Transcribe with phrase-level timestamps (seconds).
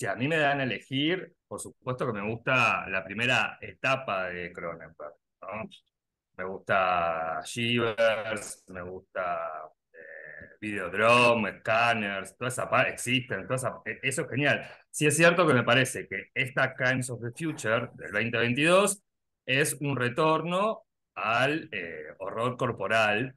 [0.00, 4.30] si a mí me dan a elegir, por supuesto que me gusta la primera etapa
[4.30, 5.12] de Cronenberg.
[6.38, 9.38] Me gusta Shivers, me gusta
[9.92, 14.66] eh, Videodrome, Scanners, toda esa parte, existen, toda esa, e, eso es genial.
[14.90, 19.02] Sí es cierto que me parece que esta Kinds of the Future del 2022
[19.44, 23.36] es un retorno al eh, horror corporal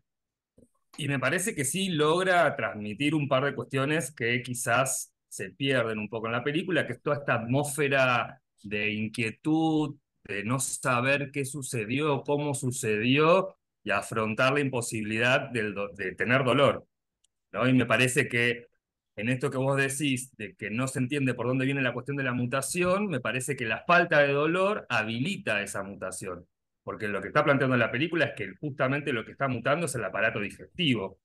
[0.96, 5.98] y me parece que sí logra transmitir un par de cuestiones que quizás se pierden
[5.98, 11.32] un poco en la película, que es toda esta atmósfera de inquietud, de no saber
[11.32, 16.86] qué sucedió, cómo sucedió, y afrontar la imposibilidad de tener dolor.
[17.52, 17.68] ¿no?
[17.68, 18.68] Y me parece que
[19.16, 22.16] en esto que vos decís, de que no se entiende por dónde viene la cuestión
[22.18, 26.46] de la mutación, me parece que la falta de dolor habilita esa mutación.
[26.84, 29.96] Porque lo que está planteando la película es que justamente lo que está mutando es
[29.96, 31.20] el aparato digestivo.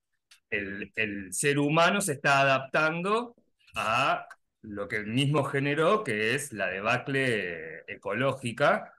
[0.49, 3.35] El, el ser humano se está adaptando
[3.79, 4.27] a
[4.63, 8.93] lo que el mismo generó, que es la debacle ecológica.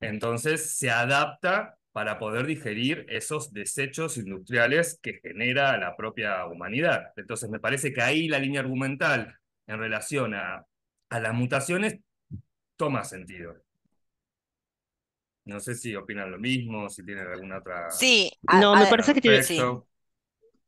[0.00, 7.12] Entonces se adapta para poder digerir esos desechos industriales que genera la propia humanidad.
[7.16, 10.64] Entonces me parece que ahí la línea argumental en relación a,
[11.08, 11.98] a las mutaciones
[12.76, 13.56] toma sentido.
[15.46, 17.90] No sé si opinan lo mismo, si tienen alguna otra...
[17.90, 19.40] Sí, no, me parece que tiene...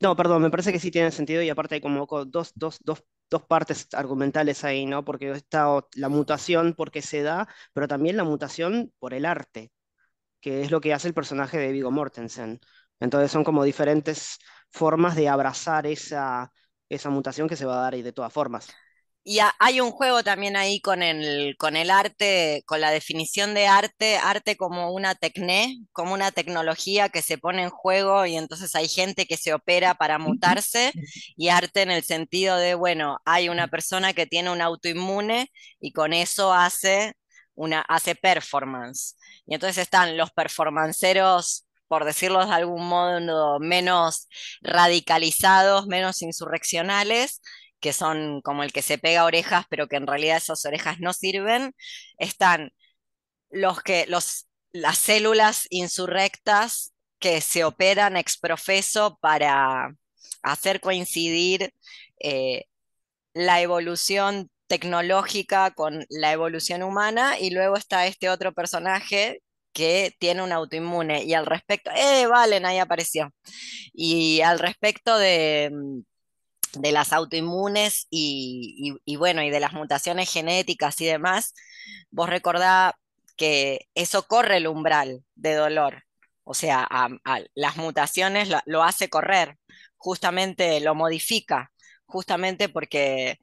[0.00, 3.04] No, perdón, me parece que sí tiene sentido y aparte hay como dos, dos, dos
[3.30, 5.04] dos partes argumentales ahí, ¿no?
[5.04, 9.72] Porque está la mutación porque se da, pero también la mutación por el arte,
[10.40, 12.60] que es lo que hace el personaje de Vigo Mortensen.
[13.00, 14.38] Entonces son como diferentes
[14.70, 16.52] formas de abrazar esa,
[16.88, 18.68] esa mutación que se va a dar y de todas formas.
[19.22, 23.66] Y hay un juego también ahí con el, con el arte, con la definición de
[23.66, 28.74] arte, arte como una tecné, como una tecnología que se pone en juego y entonces
[28.74, 30.92] hay gente que se opera para mutarse
[31.36, 35.92] y arte en el sentido de, bueno, hay una persona que tiene un autoinmune y
[35.92, 37.14] con eso hace,
[37.54, 39.16] una, hace performance.
[39.46, 44.28] Y entonces están los performanceros por decirlo de algún modo, menos
[44.62, 47.42] radicalizados, menos insurreccionales,
[47.80, 51.12] que son como el que se pega orejas, pero que en realidad esas orejas no
[51.12, 51.74] sirven,
[52.18, 52.72] están
[53.50, 59.94] los que, los, las células insurrectas que se operan exprofeso para
[60.42, 61.72] hacer coincidir
[62.20, 62.64] eh,
[63.34, 69.42] la evolución tecnológica con la evolución humana, y luego está este otro personaje
[69.72, 71.24] que tiene un autoinmune.
[71.24, 72.66] Y al respecto, ¡eh, Valen!
[72.66, 73.32] Ahí apareció.
[73.92, 75.70] Y al respecto de,
[76.74, 81.54] de las autoinmunes y, bueno, y de las mutaciones genéticas y demás,
[82.10, 82.98] vos recordá
[83.36, 86.04] que eso corre el umbral de dolor.
[86.44, 86.88] O sea,
[87.54, 89.58] las mutaciones lo, hace correr,
[89.96, 91.72] justamente lo modifica,
[92.06, 93.38] justamente porque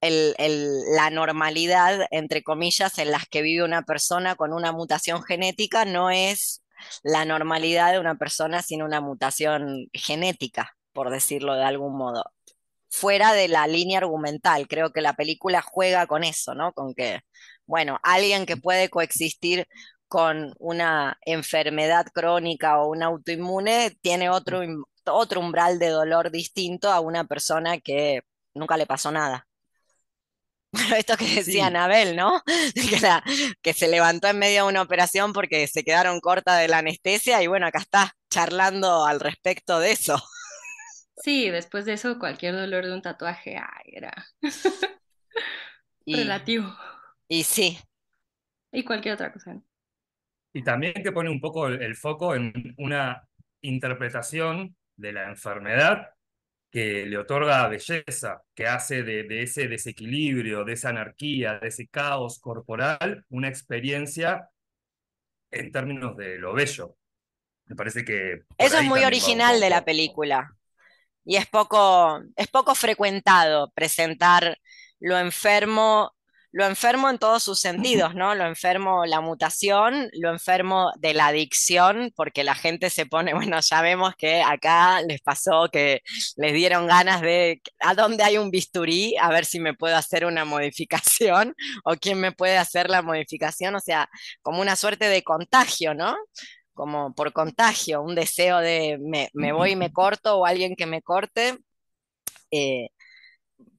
[0.00, 6.10] la normalidad, entre comillas, en las que vive una persona con una mutación genética no
[6.10, 6.62] es
[7.02, 12.24] la normalidad de una persona sin una mutación genética por decirlo de algún modo.
[12.90, 16.72] Fuera de la línea argumental, creo que la película juega con eso, ¿no?
[16.72, 17.20] Con que,
[17.66, 19.66] bueno, alguien que puede coexistir
[20.08, 24.60] con una enfermedad crónica o un autoinmune tiene otro,
[25.06, 28.22] otro umbral de dolor distinto a una persona que
[28.54, 29.46] nunca le pasó nada.
[30.98, 32.42] esto que decía Anabel, ¿no?
[32.74, 33.00] Que,
[33.62, 37.42] que, se levantó en medio de una operación porque se quedaron cortas de la anestesia
[37.42, 40.22] y bueno, acá está charlando al respecto de eso.
[41.16, 43.56] Sí, después de eso cualquier dolor de un tatuaje
[43.86, 44.12] era
[46.06, 46.74] relativo.
[47.28, 47.78] Y sí.
[48.72, 49.60] Y cualquier otra cosa.
[50.52, 53.26] Y también que pone un poco el, foco en una
[53.62, 56.10] interpretación de la enfermedad
[56.70, 61.88] que le otorga belleza, que hace de, de, ese desequilibrio, de esa anarquía, de ese
[61.88, 64.50] caos corporal, una experiencia
[65.50, 66.96] en términos de lo bello.
[67.66, 68.42] Me parece que...
[68.58, 70.56] Eso es muy original de la película
[71.26, 74.58] y es poco, es poco frecuentado presentar
[75.00, 76.12] lo enfermo,
[76.52, 78.34] lo enfermo en todos sus sentidos, ¿no?
[78.34, 83.60] Lo enfermo la mutación, lo enfermo de la adicción, porque la gente se pone, bueno,
[83.60, 86.00] ya vemos que acá les pasó que
[86.36, 89.16] les dieron ganas de, ¿a dónde hay un bisturí?
[89.20, 93.74] A ver si me puedo hacer una modificación o quién me puede hacer la modificación,
[93.74, 94.08] o sea,
[94.42, 96.16] como una suerte de contagio, ¿no?
[96.76, 101.02] Como por contagio, un deseo de me, voy y me corto o alguien que me
[101.02, 101.58] corte,
[102.50, 102.88] eh,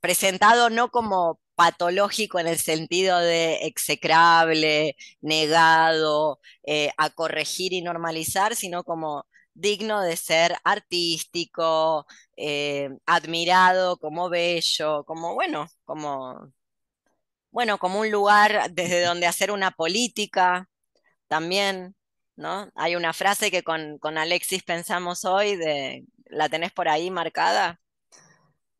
[0.02, 8.56] presentado no como patológico en el sentido de execrable, negado, eh, a corregir y normalizar,
[8.56, 12.06] sino como digno de ser artístico,
[12.38, 16.54] eh, admirado como bello, como bueno, como
[17.52, 20.70] bueno, como un lugar desde donde hacer una política
[21.28, 21.96] también,
[22.38, 22.72] ¿no?
[22.75, 27.80] Hay una frase que con, Alexis pensamos hoy, de, ¿la tenés por ahí marcada?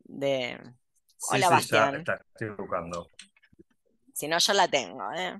[0.00, 0.58] De
[1.30, 2.04] Hola, Bastián.
[2.32, 3.10] estoy buscando.
[4.14, 5.38] Si no, yo la tengo, ¿eh?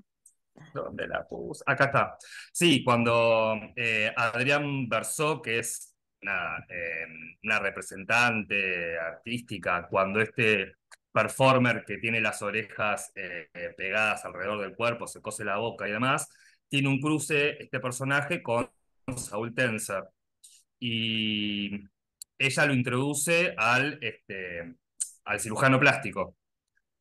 [0.73, 1.63] ¿Dónde la puse?
[1.65, 2.17] Acá está.
[2.51, 7.05] Sí, cuando eh, Adrián Bersó, que es una, eh,
[7.43, 10.75] una, representante artística, cuando este
[11.11, 15.91] performer que tiene las orejas eh, pegadas alrededor del cuerpo, se cose la boca y
[15.91, 16.29] demás,
[16.69, 18.69] tiene un cruce, este personaje, con
[19.17, 20.03] Saúl Tenser.
[20.79, 21.71] Y
[22.37, 24.75] ella lo introduce al, este,
[25.25, 26.37] al cirujano plástico,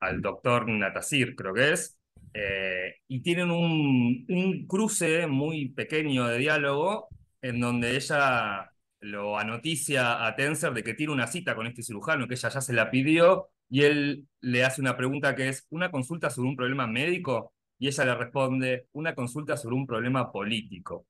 [0.01, 1.99] al doctor Natasir, creo que es,
[2.35, 7.09] eh, y tienen un, un, cruce muy pequeño de diálogo
[7.43, 8.71] en donde ella
[9.01, 12.61] lo anoticia a Tenser de que tiene una cita con este cirujano, que ella ya
[12.61, 16.57] se la pidió, y él le hace una pregunta que es, ¿una consulta sobre un
[16.57, 17.55] problema médico?
[17.79, 21.07] Y ella le responde, una consulta sobre un problema político.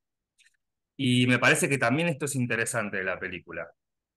[0.96, 3.70] Y me parece que también esto es interesante de la película,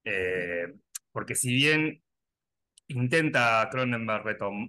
[0.03, 0.73] eh,
[1.11, 2.01] porque si bien
[2.87, 4.23] intenta Cronenberg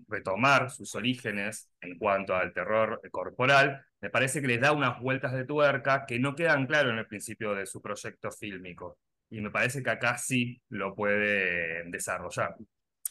[0.08, 5.32] retomar sus orígenes en cuanto al terror corporal, me parece que les da unas vueltas
[5.32, 8.98] de tuerca que no quedan claras en el principio de su proyecto fílmico.
[9.30, 12.54] Y me parece que acá sí lo puede desarrollar.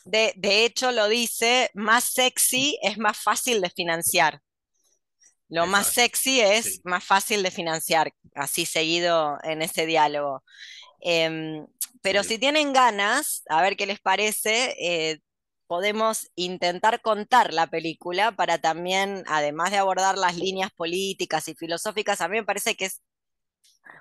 [0.05, 0.33] De,
[0.65, 4.41] hecho, lo dice, más sexy es más fácil de financiar.
[5.51, 10.43] Lo más sexy es más fácil de financiar, así seguido en ese diálogo.
[11.01, 11.67] Em,
[12.01, 15.19] pero si tienen ganas, a ver qué les parece, eh,
[15.67, 22.21] podemos intentar contar la película para también, además de abordar las líneas políticas y filosóficas,
[22.21, 23.01] a mí me parece que es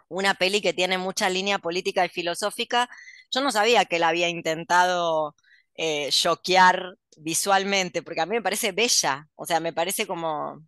[0.09, 2.89] una peli que tiene mucha línea política y filosófica.
[3.33, 5.35] Yo no sabía que la había intentado
[5.75, 10.63] eh, choquear visualmente, porque a mí me parece bella, o sea, me parece como,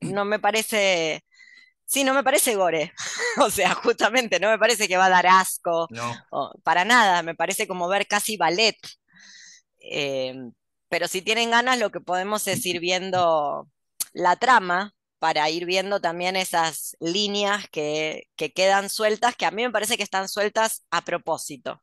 [0.00, 1.22] no me parece
[1.88, 2.92] Sí, no me parece gore.
[3.42, 5.88] o sea, justamente no me parece que va a dar asco.
[5.90, 6.52] No.
[6.62, 8.76] para nada, me parece como ver casi ballet.
[9.80, 10.34] Eh,
[10.90, 13.68] pero si tienen ganas, lo que podemos es ir viendo
[14.12, 19.62] la trama para ir viendo también esas líneas que, que quedan sueltas, que a mí
[19.62, 21.82] me parece que están sueltas a propósito,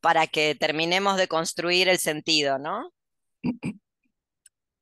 [0.00, 2.90] para que terminemos de construir el sentido, ¿no?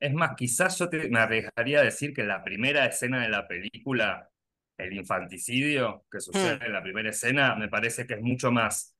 [0.05, 4.29] Es más, quizás yo me arriesgaría a decir que la primera escena de la película
[4.77, 6.63] el infanticidio que sucede hmm.
[6.63, 8.95] en la primera escena me parece que es mucho más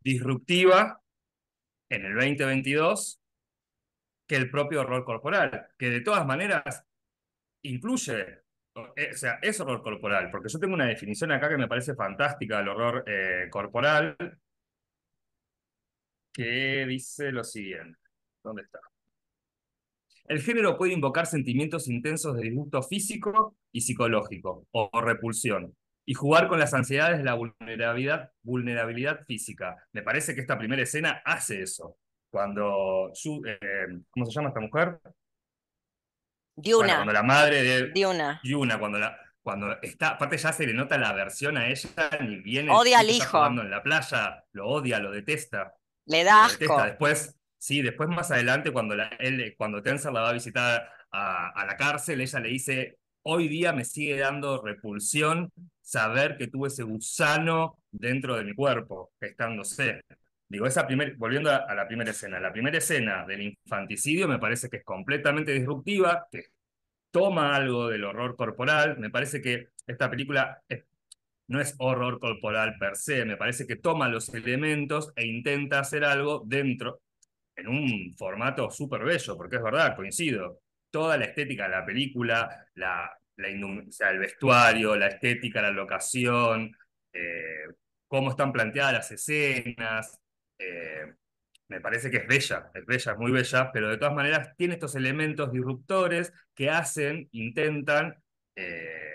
[0.00, 1.02] disruptiva
[1.90, 3.20] en el 2022
[4.26, 6.82] que el propio horror corporal, que de todas maneras
[7.62, 8.42] incluye,
[8.96, 11.94] eh, o sea, es horror corporal, porque yo tengo una definición acá que me parece
[11.94, 14.16] fantástica del horror eh, corporal,
[16.32, 17.98] que dice lo siguiente.
[18.42, 18.80] ¿Dónde está?
[20.26, 25.76] El género puede invocar sentimientos intensos de disgusto físico y psicológico, o, repulsión,
[26.06, 29.76] y jugar con las ansiedades de la vulnerabilidad, vulnerabilidad física.
[29.92, 31.98] Me parece que esta primera escena hace eso.
[32.30, 33.12] Cuando,
[33.46, 34.98] eh, ¿cómo se llama esta mujer?
[36.56, 36.96] Diuna.
[36.96, 38.40] cuando la madre de Diuna.
[38.42, 41.90] Diuna, cuando la, cuando está, aparte ya se le nota la aversión a ella,
[42.20, 43.46] ni viene odia al hijo.
[43.46, 45.74] en la playa, lo odia, lo detesta.
[46.06, 46.82] Le da asco.
[46.82, 51.76] Después Sí, después más adelante, cuando, la, él, cuando la va a visitar a, la
[51.78, 57.78] cárcel, ella le dice, hoy día me sigue dando repulsión saber que tuve ese gusano
[57.90, 60.02] dentro de mi cuerpo, gestándose.
[60.46, 64.68] Digo, esa primer, volviendo a, la primera escena, la primera escena del infanticidio me parece
[64.68, 66.48] que es completamente disruptiva, que
[67.10, 70.62] toma algo del horror corporal, me parece que esta película
[71.46, 76.04] no es horror corporal per se, me parece que toma los elementos e intenta hacer
[76.04, 77.00] algo dentro,
[77.56, 80.60] en un formato súper bello, porque es verdad, coincido.
[80.90, 86.76] Toda la estética de la película, la, la el vestuario, la estética, la locación,
[87.12, 87.66] eh,
[88.06, 90.20] cómo están planteadas las escenas,
[90.58, 91.14] eh,
[91.68, 94.74] me parece que es bella, es bella, es muy bella, pero de todas maneras tiene
[94.74, 98.14] estos elementos disruptores que hacen, intentan
[98.54, 99.13] eh,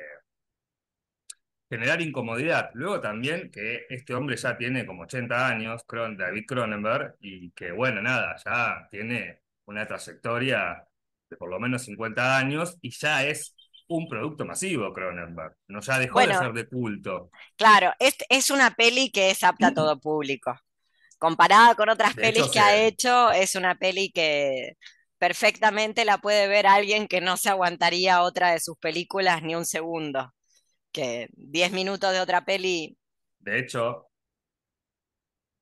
[1.69, 2.71] generar incomodidad.
[2.73, 8.01] Luego también que este hombre ya tiene como 80 años, David Cronenberg, y que bueno,
[8.01, 10.83] nada, ya tiene una trayectoria
[11.29, 13.55] de por lo menos 50 años y ya es
[13.87, 17.29] un producto masivo Cronenberg, no ya dejó de ser de culto.
[17.55, 20.55] Claro, es, es una peli que es apta a todo público.
[21.19, 24.77] Comparada con otras pelis que ha hecho, es una peli que
[25.17, 29.65] perfectamente la puede ver alguien que no se aguantaría otra de sus películas ni un
[29.65, 30.33] segundo
[30.91, 32.97] que 10 minutos de otra peli
[33.39, 34.09] De hecho,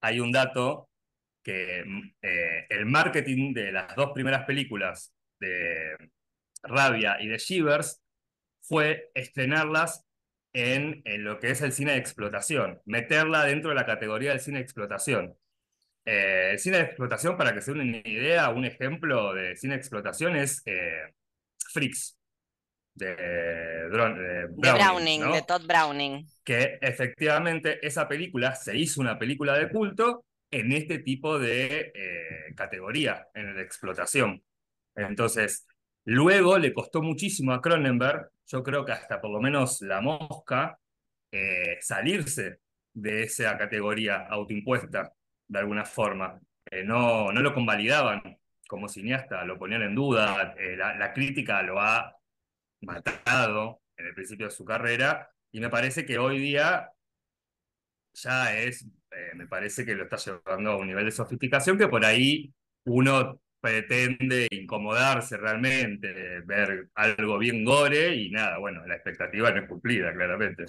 [0.01, 0.89] hay un dato
[1.43, 1.84] que
[2.22, 5.96] eh, el marketing de las dos primeras películas de
[6.63, 8.01] Rabia y de Shivers
[8.62, 10.05] fue estrenarlas
[10.53, 14.57] en, lo que es el cine de explotación, meterla dentro de la categoría del cine
[14.57, 15.38] de explotación.
[16.05, 19.75] Eh, el cine de explotación, para que se den una idea, un ejemplo de cine
[19.75, 21.13] de explotación es eh,
[21.72, 22.17] Freaks,
[22.98, 26.25] de, Browning, de, Todd Browning.
[26.44, 32.54] Que efectivamente esa película se hizo una película de culto en este tipo de eh,
[32.56, 34.42] categoría, en la explotación.
[34.96, 35.68] Entonces,
[36.06, 40.80] luego le costó muchísimo a Cronenberg, yo creo que hasta por lo menos La Mosca,
[41.32, 42.60] eh, salirse
[42.94, 45.13] de esa categoría autoimpuesta
[45.48, 46.39] de alguna forma.
[46.72, 48.22] Eh, no, no lo convalidaban
[48.68, 52.17] como cineasta, lo ponían en duda, la, crítica lo ha
[52.81, 56.91] matado en el principio de su carrera, y me parece que hoy día
[58.13, 61.88] ya es, eh, me parece que lo está llevando a un nivel de sofisticación que
[61.88, 62.53] por ahí
[62.86, 69.67] uno pretende incomodarse realmente, ver algo bien gore y nada, bueno, la expectativa no es
[69.67, 70.65] cumplida, claramente.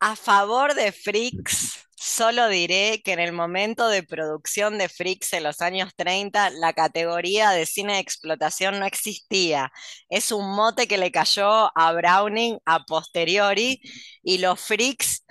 [0.00, 5.42] A favor de Freaks, solo diré que en el momento de producción de Freaks en
[5.42, 9.72] los años 30, la categoría de cine de explotación no existía.
[10.08, 13.80] Es un mote que le cayó a Browning a posteriori
[14.22, 15.24] y los Freaks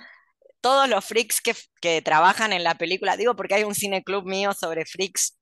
[0.62, 1.42] todos los freaks
[1.80, 5.38] que, trabajan en la película, digo porque hay un cine club mío sobre freaks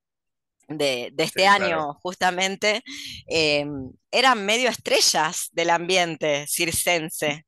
[0.68, 2.82] de, este año justamente,
[3.26, 7.44] em, eran medio estrellas del ambiente circense.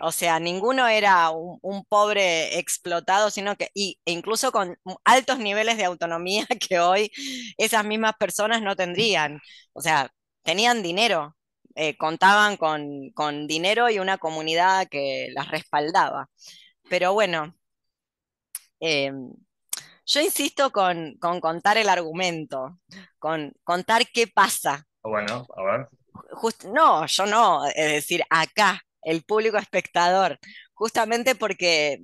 [0.00, 5.76] O sea, ninguno era un, pobre explotado, sino que, y, e incluso con altos niveles
[5.78, 7.10] de autonomía que hoy
[7.56, 9.40] esas mismas personas no tendrían.
[9.72, 10.10] O sea,
[10.42, 11.36] tenían dinero,
[11.74, 16.28] eh, contaban con, con dinero y una comunidad que las respaldaba.
[16.88, 17.54] Pero bueno,
[18.80, 19.32] em,
[20.06, 22.78] yo insisto con, contar el argumento,
[23.18, 24.86] con contar qué pasa.
[25.02, 25.88] Bueno, a ver.
[26.72, 30.38] no, yo no, es decir, acá, el público espectador,
[30.74, 32.00] justamente porque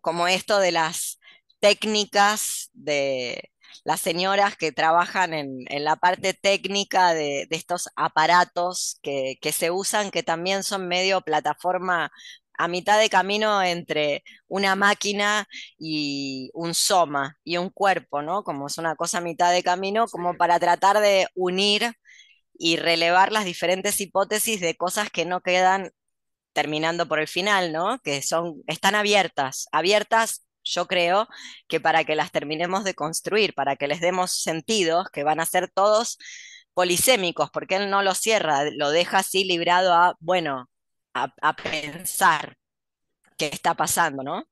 [0.00, 1.18] como esto de las
[1.60, 3.50] técnicas de
[3.84, 10.10] las señoras que trabajan en, la parte técnica de, estos aparatos que, que, se usan,
[10.10, 12.12] que también son medio plataforma
[12.54, 18.44] a mitad de camino entre una máquina y un soma y un cuerpo, ¿no?
[18.44, 21.92] Como es una cosa a mitad de camino, como para tratar de unir
[22.58, 25.92] y relevar las diferentes hipótesis de cosas que no quedan
[26.52, 28.00] terminando por el final, ¿no?
[28.00, 31.28] Que son, están abiertas, abiertas yo creo
[31.68, 35.46] que para que las terminemos de construir, para que les demos sentidos, que van a
[35.46, 36.18] ser todos
[36.74, 40.68] polisémicos, porque él no lo cierra, lo deja así librado a, bueno,
[41.14, 42.56] a, pensar
[43.36, 44.44] qué está pasando, ¿no?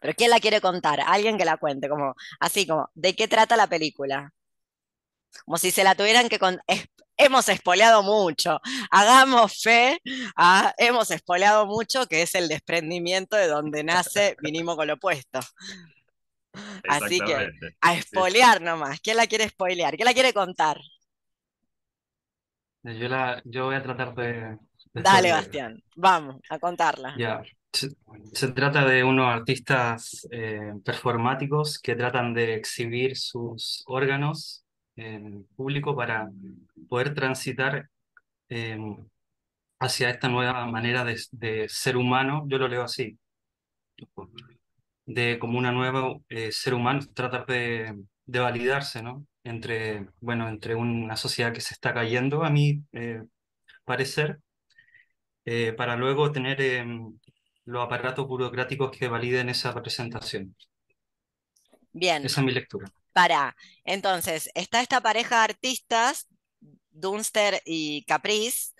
[0.00, 1.00] Pero ¿quién la quiere contar?
[1.06, 4.32] Alguien que la cuente, como así como, ¿de qué trata la película?
[5.44, 6.64] Como si se la tuvieran que contar.
[7.18, 8.60] Hemos espoleado mucho.
[8.90, 10.00] Hagamos fe.
[10.76, 15.40] hemos espoleado mucho, que es el desprendimiento de donde nace vinimos con lo opuesto.
[16.88, 19.00] Así que a espolear nomás.
[19.00, 19.96] ¿Quién la quiere spoilear?
[19.96, 20.78] ¿Quién la quiere contar?
[22.82, 24.58] Yo, la, yo voy a tratar de,
[25.02, 27.14] Dale, Bastián, vamos a contarla.
[27.18, 27.42] Ya,
[27.72, 34.64] se, trata de unos artistas eh, performáticos que tratan de exhibir sus órganos
[34.96, 36.30] en público para
[36.88, 37.88] poder transitar
[38.48, 39.06] em,
[39.78, 43.18] hacia esta nueva manera de, ser humano, yo lo leo así,
[45.04, 49.26] de como una nueva eh, ser humano, tratar de, de, validarse, ¿no?
[49.44, 53.22] Entre, bueno, entre una sociedad que se está cayendo, a mi eh,
[53.84, 54.40] parecer,
[55.44, 57.18] eh, para luego tener em,
[57.64, 60.56] los aparatos burocráticos que validen esa representación.
[61.92, 62.24] Bien.
[62.24, 62.92] Esa es mi lectura.
[63.16, 66.28] Para, entonces, está esta pareja de artistas,
[66.90, 68.74] Dunster y Caprice,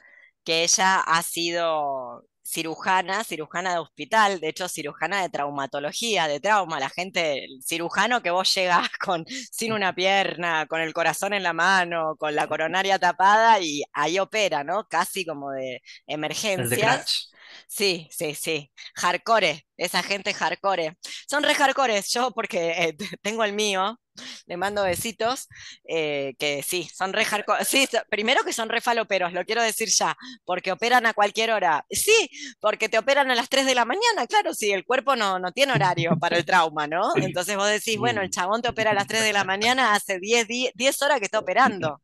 [0.45, 6.79] que ella ha sido cirujana, cirujana de hospital, de hecho cirujana de traumatología, de trauma,
[6.79, 11.43] la gente, el cirujano que vos llegás con, sin una pierna, con el corazón en
[11.43, 14.87] la mano, con la coronaria tapada y ahí opera, ¿no?
[14.87, 17.31] Casi como de emergencias.
[17.69, 18.71] Sí, sí, sí.
[18.97, 20.99] Hardcore, esa gente hardcore.
[21.27, 23.99] Son re hardcore, yo porque eh, tengo el mío,
[24.47, 25.49] le mando besitos,
[25.89, 27.65] eh, que sí, son re hardcore.
[27.65, 31.85] Sí, primero que son re faloperos, lo quiero decir ya, porque operan a cualquier hora.
[31.91, 32.29] Sí,
[32.61, 35.53] porque te operan a las 3 de la mañana, claro, sí, el cuerpo no, no
[35.53, 37.13] tiene horario para el trauma, ¿no?
[37.17, 40.19] Entonces vos decís, bueno, el chabón te opera a las 3 de la mañana, hace
[40.19, 42.03] 10, 10 horas que está operando.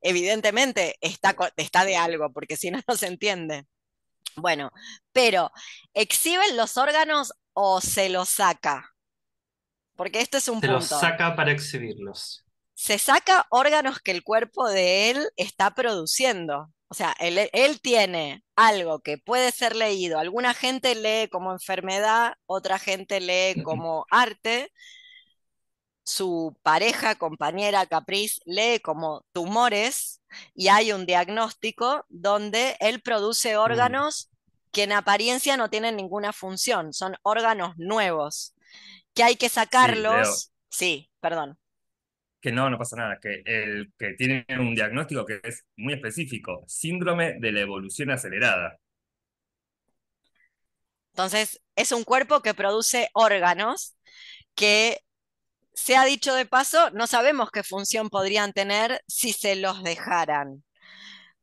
[0.00, 3.64] Evidentemente está, está de algo, porque si no, no se entiende.
[4.36, 4.70] Bueno,
[5.12, 5.52] pero
[5.94, 8.93] exhiben los órganos o se los saca?
[9.96, 10.80] Porque esto es un Se punto.
[10.80, 12.44] los saca para exhibirlos.
[12.74, 16.72] Se saca órganos que el cuerpo de él está produciendo.
[16.88, 20.18] O sea, él, él, tiene algo que puede ser leído.
[20.18, 24.72] Alguna gente lee como enfermedad, otra gente lee como arte.
[26.04, 30.20] Su pareja, compañera, Capriz, lee como tumores
[30.54, 34.30] y hay un diagnóstico donde él produce órganos
[34.74, 38.53] que en apariencia no tienen ninguna función, son órganos nuevos,
[39.14, 40.52] que hay que sacarlos.
[40.68, 41.58] Sí, sí perdón
[42.40, 46.62] que no, no pasa nada, que el que tiene un diagnóstico que es muy específico,
[46.68, 48.78] síndrome de la evolución acelerada.
[51.14, 53.96] Entonces, es un cuerpo que produce órganos
[54.54, 55.00] que,
[55.74, 60.64] se ha dicho de paso, no sabemos qué función podrían tener si se los dejaran,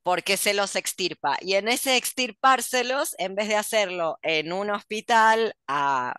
[0.03, 1.37] porque se los extirpa.
[1.41, 6.15] Y en ese extirpárselos, en vez de hacerlo en un hospital a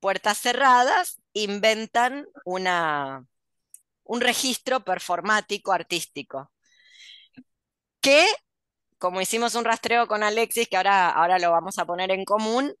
[0.00, 6.50] puertas cerradas, inventan un registro performático artístico.
[8.00, 8.24] Que,
[8.98, 12.74] como hicimos un rastreo con Alexis, que ahora, ahora lo vamos a poner en común,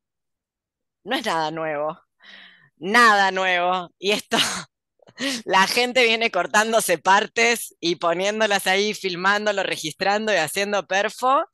[1.04, 1.98] no es nada nuevo.
[2.78, 3.90] Nada nuevo.
[3.98, 4.36] Y esto,
[5.44, 11.44] la gente viene cortándose partes y poniéndolas ahí, filmándolo, registrando y haciendo perfo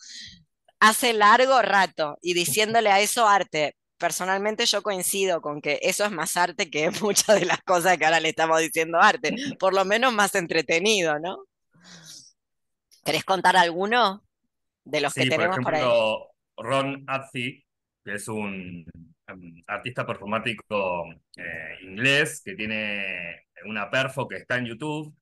[0.81, 6.11] hace largo rato y diciéndole a eso arte personalmente yo coincido con que eso es
[6.11, 9.85] más arte que muchas de las cosas que ahora le estamos diciendo arte, por lo
[9.85, 11.45] menos más entretenido, ¿no?
[13.05, 14.25] ¿Querés contar alguno
[14.85, 17.65] de los que tenemos por, ejemplo, Ron Atzi,
[18.05, 18.85] que es un
[19.69, 21.05] artista performático
[21.37, 25.15] eh, inglés que tiene una perfo que está en YouTube,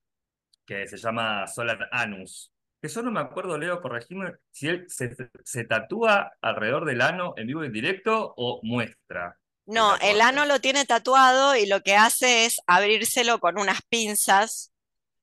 [0.64, 5.64] que se llama Solar Anus que yo no me acuerdo, Leo, corregime, si él se,
[5.64, 9.36] tatúa alrededor del ano en vivo y en directo o muestra.
[9.66, 14.72] No, el, ano lo tiene tatuado y lo que hace es abrírselo con unas pinzas.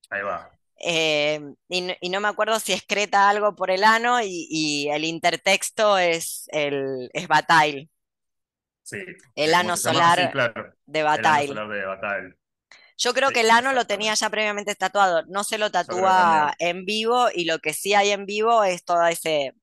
[0.09, 0.51] Ahí va.
[0.79, 6.47] Eh, y, no me acuerdo si excreta algo por el ano y, el intertexto es,
[6.51, 7.89] el, es Bataille.
[8.84, 9.03] Sí.
[9.36, 10.32] El ano solar
[10.86, 11.51] de Bataille.
[11.51, 12.36] El ano solar de Bataille.
[12.97, 16.83] Yo creo que el ano lo tenía ya previamente tatuado, no se lo tatúa en
[16.86, 19.53] vivo y lo que sí hay en vivo es todo ese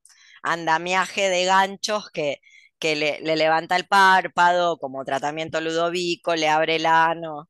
[0.43, 2.41] andamiaje de ganchos que,
[2.79, 7.49] que le, levanta el párpado como tratamiento ludovico, le abre el ano,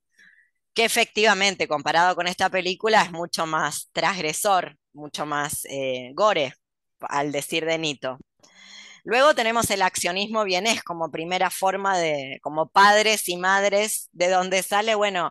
[0.74, 6.54] que efectivamente comparado con esta película es mucho más transgresor, mucho más eh, gore,
[7.00, 8.18] al decir de Nito.
[9.04, 14.62] Luego tenemos el accionismo vienés como primera forma de, como padres y madres, de donde
[14.62, 15.30] sale, bueno,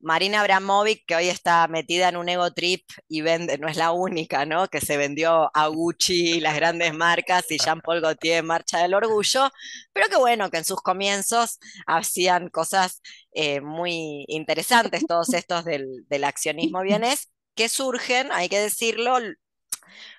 [0.00, 3.90] Marina Abramovic, que hoy está metida en un ego trip y vende, no es la
[3.90, 4.68] única, ¿no?
[4.68, 9.50] Que se vendió a Gucci y las grandes marcas y Jean-Paul Gaultier Marcha del Orgullo,
[9.92, 16.24] pero que bueno, que en sus comienzos hacían cosas eh, muy interesantes, todos estos del,
[16.24, 19.18] accionismo bienes, que surgen, hay que decirlo,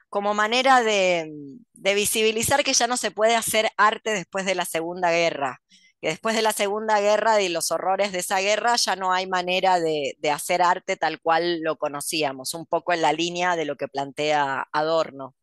[0.09, 1.31] como manera de,
[1.73, 5.61] de visibilizar que ya no se puede hacer arte después de la Segunda Guerra
[6.01, 9.27] que después de la Segunda Guerra y los horrores de esa guerra ya no hay
[9.27, 13.75] manera de, hacer arte tal cual lo conocíamos, un poco en la línea de lo
[13.75, 15.35] que plantea Adorno,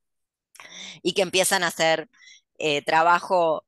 [1.02, 2.08] y que empiezan a hacer
[2.58, 3.64] eh, trabajo,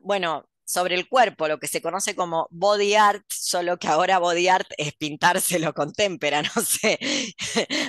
[0.00, 4.48] bueno, sobre el cuerpo, lo que se conoce como body art, solo que ahora body
[4.48, 6.98] art es pintárselo con témpera, no sé,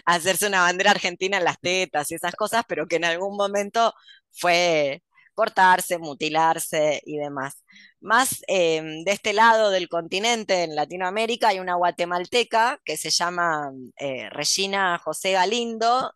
[0.06, 3.94] hacerse una bandera argentina en las tetas y esas cosas, pero que en algún momento
[4.32, 5.04] fue
[5.36, 7.64] cortarse, mutilarse y demás.
[8.02, 13.72] Más em, de este lado del continente, en Latinoamérica, hay una guatemalteca que se llama
[14.00, 16.14] eh, Regina José Galindo,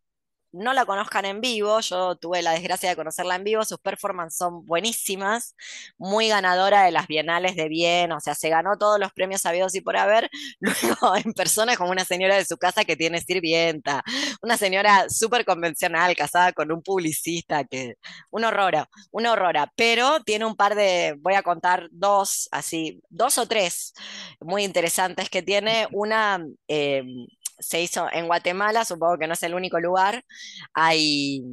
[0.52, 4.38] no la conozcan en vivo, yo tuve la desgracia de conocerla en vivo, sus performances
[4.38, 5.56] son buenísimas,
[5.98, 9.76] muy ganadora de las bienales de bien, o sea, se ganó todos los premios sabidos
[9.76, 14.04] y por haber, luego en persona como una señora de su casa que tiene sirvienta,
[14.42, 17.96] una señora súper convencional, casada con un publicista, que
[18.32, 23.38] un horror, una horrora, pero tiene un par de, voy a contar dos, así, dos
[23.38, 23.94] o tres
[24.40, 26.44] muy interesantes que tiene, una...
[26.68, 27.04] Eh,
[27.60, 30.24] se hizo en Guatemala, supongo que no es el único lugar,
[30.74, 31.44] hay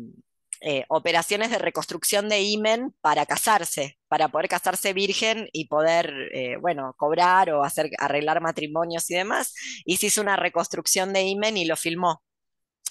[0.63, 6.57] eh, operaciones de reconstrucción de imen para casarse, para poder casarse virgen y poder, eh,
[6.61, 9.55] bueno, cobrar o hacer, arreglar matrimonios y demás.
[9.85, 12.23] Y se hizo una reconstrucción de imen y lo filmó.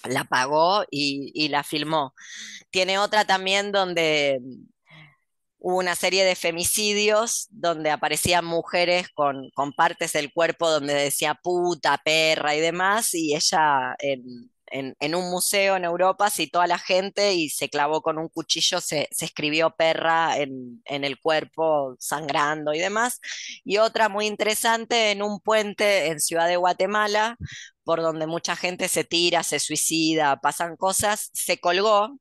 [0.04, 2.14] La pagó y, y la filmó.
[2.70, 4.40] Tiene otra también donde
[5.66, 12.00] hubo una serie de femicidios donde aparecían mujeres con, partes del cuerpo donde decía puta,
[12.04, 17.34] perra y demás, y ella en, en, un museo en Europa citó a la gente
[17.34, 22.78] y se clavó con un cuchillo, se, escribió perra en, en, el cuerpo, sangrando y
[22.78, 23.20] demás.
[23.64, 27.36] Y otra muy interesante en un puente en Ciudad de Guatemala,
[27.82, 32.18] por donde mucha gente se tira, se suicida, pasan cosas, se colgó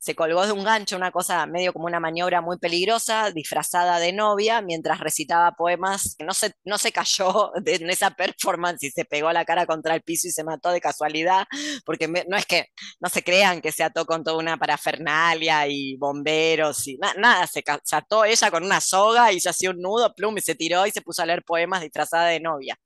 [0.00, 4.12] se colgó de un gancho, una cosa medio como una maniobra muy peligrosa, disfrazada de
[4.12, 9.32] novia, mientras recitaba poemas, no se, no se cayó en esa performance y se pegó
[9.32, 11.46] la cara contra el piso y se mató de casualidad,
[11.84, 12.66] porque no es que
[13.00, 17.62] no se crean que se ató con toda una parafernalia y bomberos y nada, se,
[17.92, 20.90] ató ella con una soga y se hacía un nudo, plum, y se tiró y
[20.90, 22.78] se puso a leer poemas disfrazada de novia.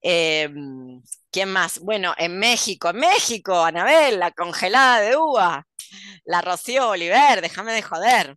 [0.00, 1.78] Em, ¿Quién más?
[1.80, 5.66] Bueno, en México, en México, Anabel, la congelada de uva
[6.24, 8.36] la Rocío Oliver, déjame de joder.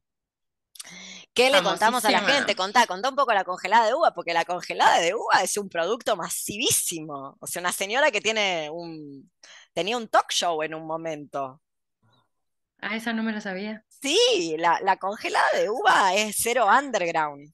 [1.33, 2.55] ¿Qué le contamos a la gente?
[2.55, 5.69] Contá, contá un poco la congelada de uva, porque la congelada de uva es un
[5.69, 7.37] producto masivísimo.
[7.39, 9.31] O sea, una señora que tiene un,
[9.73, 11.61] tenía un talk show en un momento.
[12.79, 13.85] Ah, esa no me la sabía.
[13.87, 17.53] Sí, la, congelada de uva es cero underground.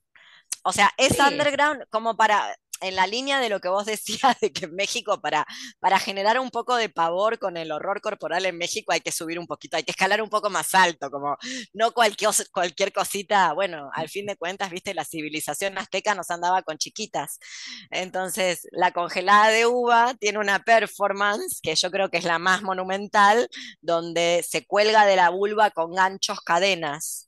[0.64, 4.52] O sea, es underground como para, en la línea de lo que vos decías de
[4.52, 5.46] que en México para,
[5.80, 9.40] para generar un poco de pavor con el horror corporal en México hay que subir
[9.40, 11.38] un poquito, hay que escalar un poco más alto, como
[11.74, 16.62] no cualquier, cualquier cosita, bueno, al fin de cuentas, viste, la civilización azteca nos andaba
[16.64, 17.40] con chiquitas.
[17.92, 22.64] Entonces, la congelada de uva tiene una performance que yo creo que es la más
[22.64, 23.50] monumental,
[23.82, 27.27] donde se cuelga de la vulva con ganchos cadenas.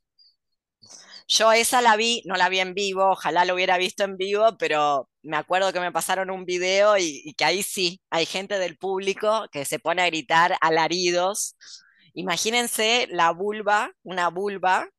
[1.31, 4.57] Yo esa la vi, no la vi en vivo, ojalá lo hubiera visto en vivo,
[4.57, 8.77] pero me acuerdo que me pasaron un video y, que ahí sí, hay gente del
[8.77, 11.55] público que se pone a gritar alaridos.
[12.15, 14.89] Imagínense la vulva, una vulva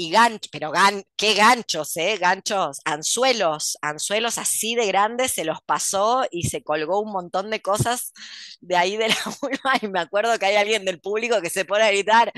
[0.00, 2.16] y gancho, pero gan, qué ganchos, ¿eh?
[2.18, 7.60] Ganchos, anzuelos, anzuelos así de grandes, se los pasó y se colgó un montón de
[7.60, 8.14] cosas
[8.62, 11.66] de ahí de la vulva y me acuerdo que hay alguien del público que se
[11.66, 12.32] pone a gritar,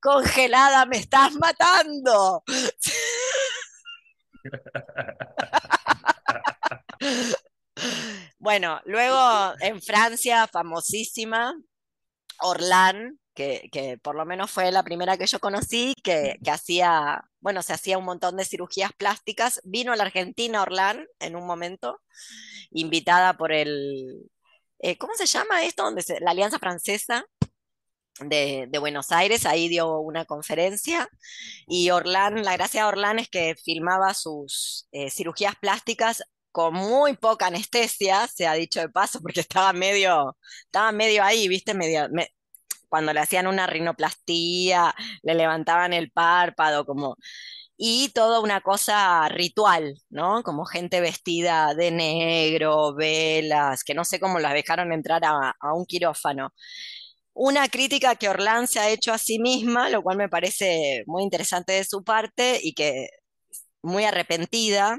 [0.00, 2.44] congelada, me estás matando.
[8.38, 11.56] bueno, luego en Francia, famosísima,
[12.38, 17.72] Orlán, que, por lo menos fue la primera que yo conocí, que, hacía, bueno, se
[17.72, 19.60] hacía un montón de cirugías plásticas.
[19.64, 22.00] Vino a la Argentina, Orlán, en un momento,
[22.70, 24.30] invitada por el,
[24.80, 25.84] eh, ¿cómo se llama esto?
[25.84, 27.24] Donde la Alianza Francesa.
[28.20, 31.08] De, Buenos Aires, ahí dio una conferencia
[31.66, 36.22] y Orlán, la gracia de Orlán es que filmaba sus eh, cirugías plásticas
[36.52, 41.48] con muy poca anestesia, se ha dicho de paso, porque estaba medio, estaba medio ahí,
[41.48, 41.72] viste,
[42.90, 47.16] cuando le hacían una rinoplastía, le levantaban el párpado, como
[47.82, 50.42] y toda una cosa ritual, ¿no?
[50.42, 55.74] Como gente vestida de negro, velas, que no sé cómo las dejaron entrar a, a,
[55.74, 56.52] un quirófano.
[57.32, 61.22] Una crítica que Orlán se ha hecho a sí misma, lo cual me parece muy
[61.22, 63.08] interesante de su parte y que
[63.82, 64.98] muy arrepentida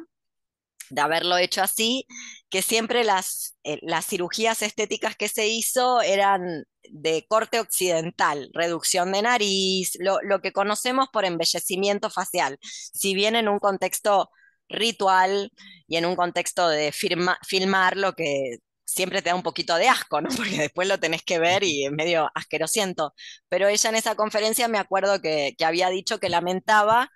[0.89, 2.05] de haberlo hecho así,
[2.51, 9.13] que siempre las, eh, las cirugías estéticas que se hizo eran de corte occidental, reducción
[9.13, 14.29] de nariz, lo, que conocemos por embellecimiento facial, si bien en un contexto
[14.67, 15.51] ritual
[15.87, 20.19] y en un contexto de filmar lo que siempre te da un poquito de asco,
[20.21, 20.29] ¿no?
[20.35, 23.13] Porque después lo tenés que ver y es medio asquerosiento.
[23.49, 27.09] Pero ella en esa conferencia me acuerdo que, que había dicho que lamentaba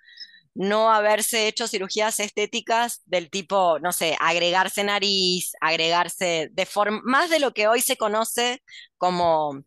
[0.56, 7.30] no haberse hecho cirugías estéticas del tipo, no sé, agregarse nariz, agregarse de forma, más
[7.30, 8.62] de lo que hoy se conoce
[8.96, 9.62] como,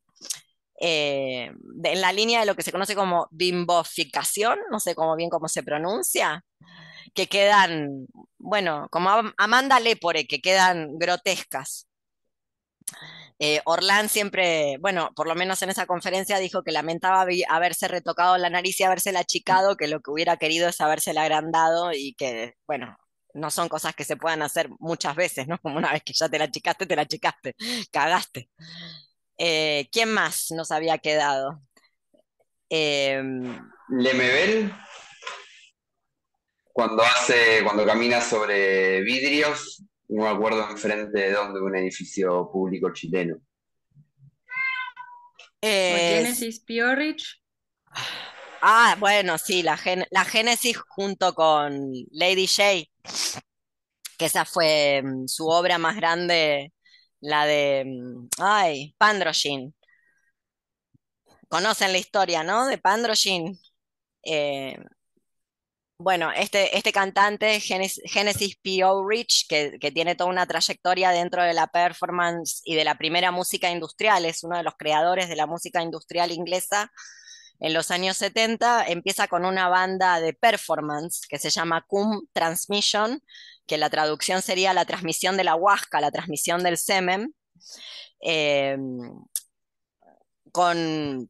[0.82, 1.52] eh,
[1.84, 5.48] en la línea de lo que se conoce como bimboficación, no sé cómo bien cómo
[5.48, 6.44] se pronuncia,
[7.14, 8.08] que quedan,
[8.40, 11.88] bueno, como Amanda Lepore, que quedan grotescas.
[13.42, 18.38] Eh, Orlán siempre, bueno, por lo menos en esa conferencia dijo que lamentaba haberse retocado
[18.38, 22.56] la nariz y haberse achicado, que lo que hubiera querido es haberse agrandado y que,
[22.68, 22.98] bueno,
[23.34, 25.58] no son cosas que se puedan hacer muchas veces, ¿no?
[25.62, 27.56] Como una vez que ya te la achicaste, te la achicaste,
[27.92, 28.50] cagaste.
[29.38, 31.62] Eh, ¿Quién más nos había quedado?
[32.70, 33.22] Eh,
[33.88, 34.72] Lemebel,
[36.74, 42.92] cuando hace, cuando camina sobre vidrios, no me acuerdo enfrente de dónde, un edificio público
[42.92, 43.38] chileno.
[45.62, 47.42] Genesis Piorich.
[48.62, 49.80] Ah, bueno, sí, la,
[50.12, 52.90] la Génesis junto con Lady J,
[54.18, 56.74] que esa fue mm, su obra más grande,
[57.22, 59.74] la de, mm, ay, Pandroshin.
[61.48, 62.68] Conocen la historia, ¿no?
[62.68, 63.60] De Pandroshin.
[64.24, 64.78] Eh,
[66.00, 69.06] bueno, este, este cantante, Genesis P.O.
[69.08, 73.32] Rich, que, que, tiene toda una trayectoria dentro de la performance y de la primera
[73.32, 76.90] música industrial, es uno de los creadores de la música industrial inglesa
[77.60, 83.22] en los años 70, empieza con una banda de performance que se llama Cum Transmission,
[83.68, 87.36] que la traducción sería la transmisión de la huasca, la transmisión del semen,
[88.22, 88.78] eh,
[90.52, 91.30] con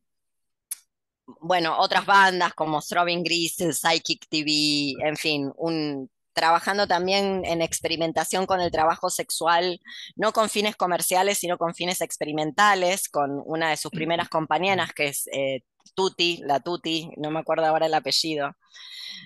[1.39, 8.45] bueno, otras bandas como Throbbing Grease, Psychic TV, en fin, un, trabajando también en experimentación
[8.45, 9.81] con el trabajo sexual,
[10.15, 15.07] no con fines comerciales, sino con fines experimentales, con una de sus primeras compañeras, que
[15.07, 15.63] es eh,
[15.95, 18.55] Tuti, la Tuti, no me acuerdo ahora el apellido.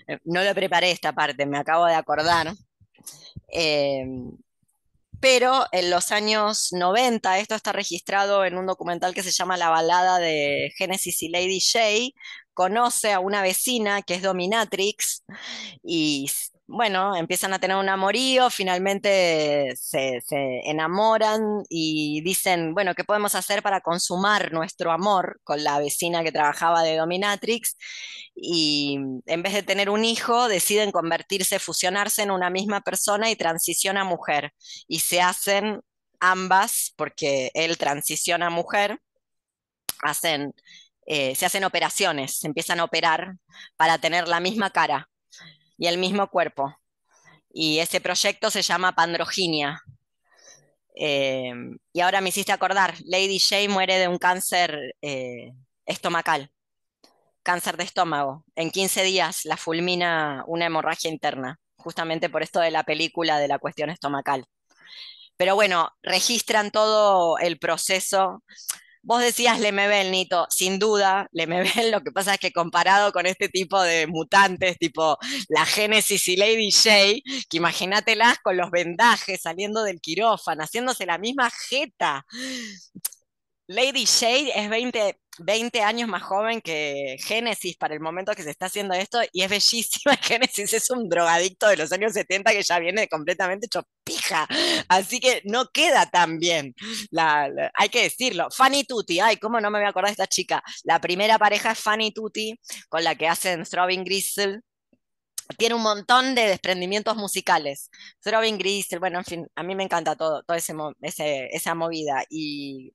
[0.08, 2.54] Eh, no lo preparé esta parte, me acabo de acordar.
[3.52, 4.06] Eh,
[5.24, 9.70] pero en los años 90, esto está registrado en un documental que se llama La
[9.70, 12.14] balada de Genesis y Lady J,
[12.54, 15.24] conoce a una vecina que es dominatrix
[15.82, 16.30] y
[16.74, 20.22] bueno, empiezan a tener un amorío, finalmente se,
[20.66, 26.32] enamoran y dicen, bueno, ¿qué podemos hacer para consumar nuestro amor con la vecina que
[26.32, 27.78] trabajaba de Dominatrix?
[28.36, 33.36] Y en vez de tener un hijo, deciden convertirse, fusionarse en una misma persona y
[33.36, 34.54] transiciona a mujer.
[34.88, 35.82] Y se hacen
[36.20, 39.00] ambas, porque él transiciona a mujer,
[40.02, 40.54] hacen,
[41.06, 43.36] eh, se hacen operaciones, se empiezan a operar
[43.78, 45.10] para tener la misma cara
[45.84, 46.74] y el mismo cuerpo.
[47.52, 49.82] Y ese proyecto se llama Pandroginia.
[50.96, 51.52] Eh,
[51.92, 55.52] y ahora me hiciste acordar, Lady J muere de un cáncer eh,
[55.86, 56.54] estomacal,
[57.44, 58.46] cáncer de estómago.
[58.56, 63.50] En 15 días la fulmina una hemorragia interna, justamente por esto de la película de
[63.50, 64.46] la cuestión estomacal.
[65.36, 68.42] Pero bueno, registran todo el proceso
[69.06, 73.50] Vos decías Lemebel, Nito, sin duda, Lemebel, lo que pasa es que comparado con este
[73.50, 75.18] tipo de mutantes, tipo
[75.50, 76.90] la Génesis y Lady J,
[77.50, 82.26] que imagínatelas con los vendajes saliendo del quirófano, haciéndose la misma jeta.
[83.68, 88.50] Lady J es 20, 20 años más joven que Génesis para el momento que se
[88.50, 90.18] está haciendo esto y es bellísima.
[90.22, 93.84] Génesis es un drogadicto de los años 70 que ya viene completamente hecho
[94.90, 96.76] así que no queda tan bien.
[97.74, 98.50] hay que decirlo.
[98.52, 100.64] Fanny Tutti, ay, cómo no me voy a acordar de esta chica.
[100.84, 104.62] La primera pareja es Fanny Tutti, con la que hacen Throbbing Gristle.
[105.58, 107.90] Tiene un montón de desprendimientos musicales.
[108.22, 110.74] Throbbing Gristle, bueno, en fin, a mí me encanta todo, todo ese,
[111.52, 112.24] esa movida.
[112.30, 112.94] Y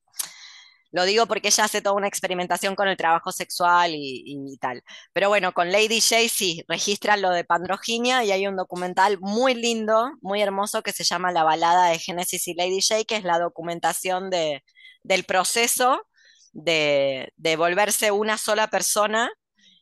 [0.90, 4.82] lo digo porque ella hace toda una experimentación con el trabajo sexual y, tal.
[5.12, 9.54] Pero bueno, con Lady J sí, registran lo de Pandroginia y hay un documental muy
[9.54, 13.24] lindo, muy hermoso que se llama La balada de Genesis y Lady J, que es
[13.24, 14.64] la documentación de,
[15.02, 16.06] del proceso
[16.52, 19.30] de, de volverse una sola persona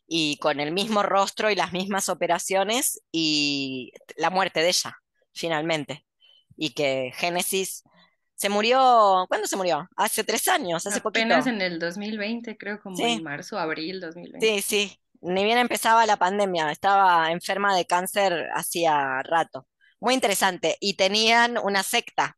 [0.07, 4.97] y con el mismo rostro y las mismas operaciones y la muerte de ella,
[5.33, 6.05] finalmente.
[6.57, 7.85] Y que Génesis
[8.37, 9.89] se murió, ¿cuándo se murió?
[9.97, 11.25] Hace tres años, hace poquito.
[11.25, 14.47] Apenas en el 2020, creo, como en marzo, abril 2020.
[14.47, 19.67] Sí, sí, ni bien empezaba la pandemia, estaba enferma de cáncer hacía rato.
[20.01, 20.77] Muy interesante.
[20.81, 22.37] Y tenían una secta.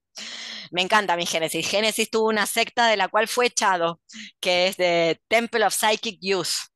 [0.71, 1.69] Me encanta mi Génesis.
[1.69, 4.01] Génesis tuvo una secta de la cual fue echado,
[4.41, 6.68] que es de Temple of Psychic Youth.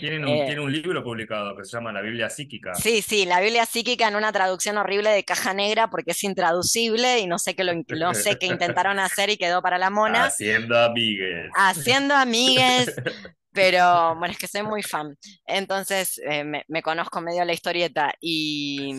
[0.00, 2.74] Tienen un, eh, un, libro publicado que se llama La Biblia Psíquica.
[2.74, 7.18] Sí, sí, la Biblia Psíquica en una traducción horrible de caja negra porque es intraducible
[7.20, 10.26] y no sé qué lo, no sé qué intentaron hacer y quedó para la mona.
[10.26, 11.50] Haciendo amigues.
[11.54, 12.94] Haciendo amigues.
[13.58, 15.16] Pero bueno, es que soy muy fan.
[15.44, 18.12] Entonces eh, me, conozco medio la historieta.
[18.20, 18.94] Y,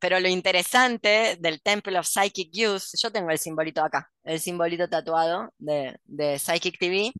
[0.00, 4.88] pero lo interesante del Temple of Psychic Youth, yo tengo el simbolito acá, el simbolito
[4.88, 7.12] tatuado de, de Psychic TV.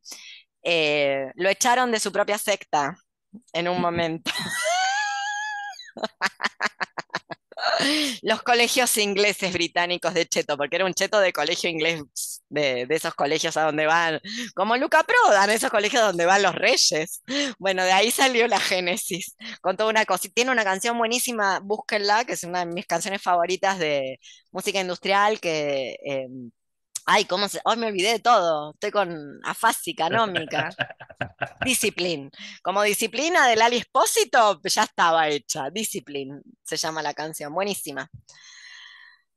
[0.62, 2.96] Eh, lo echaron de su propia secta
[3.52, 4.30] en un momento.
[8.22, 13.14] Los colegios ingleses británicos de Cheto, porque era un cheto de colegio inglés, de, esos
[13.14, 14.20] colegios a donde van,
[14.54, 17.22] como Luca Prodan, esos colegios donde van los reyes.
[17.58, 20.28] Bueno, de ahí salió la Génesis, con toda una cosa.
[20.34, 24.18] Tiene una canción buenísima, búsquenla, que es una de mis canciones favoritas de
[24.52, 26.50] música industrial, que em,
[27.06, 27.60] Ay, ¿cómo se.?
[27.64, 28.72] Hoy me olvidé de todo.
[28.74, 30.70] Estoy con afasia canómica.
[31.64, 32.30] Discipline.
[32.62, 35.70] Como disciplina del Ali Espósito, ya estaba hecha.
[35.70, 37.52] Discipline se llama la canción.
[37.54, 38.08] Buenísima.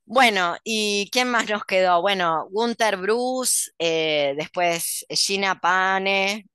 [0.06, 2.02] Bueno, ¿y quién más nos quedó?
[2.02, 6.46] Bueno, Gunther Bruce, eh, después Gina Pane,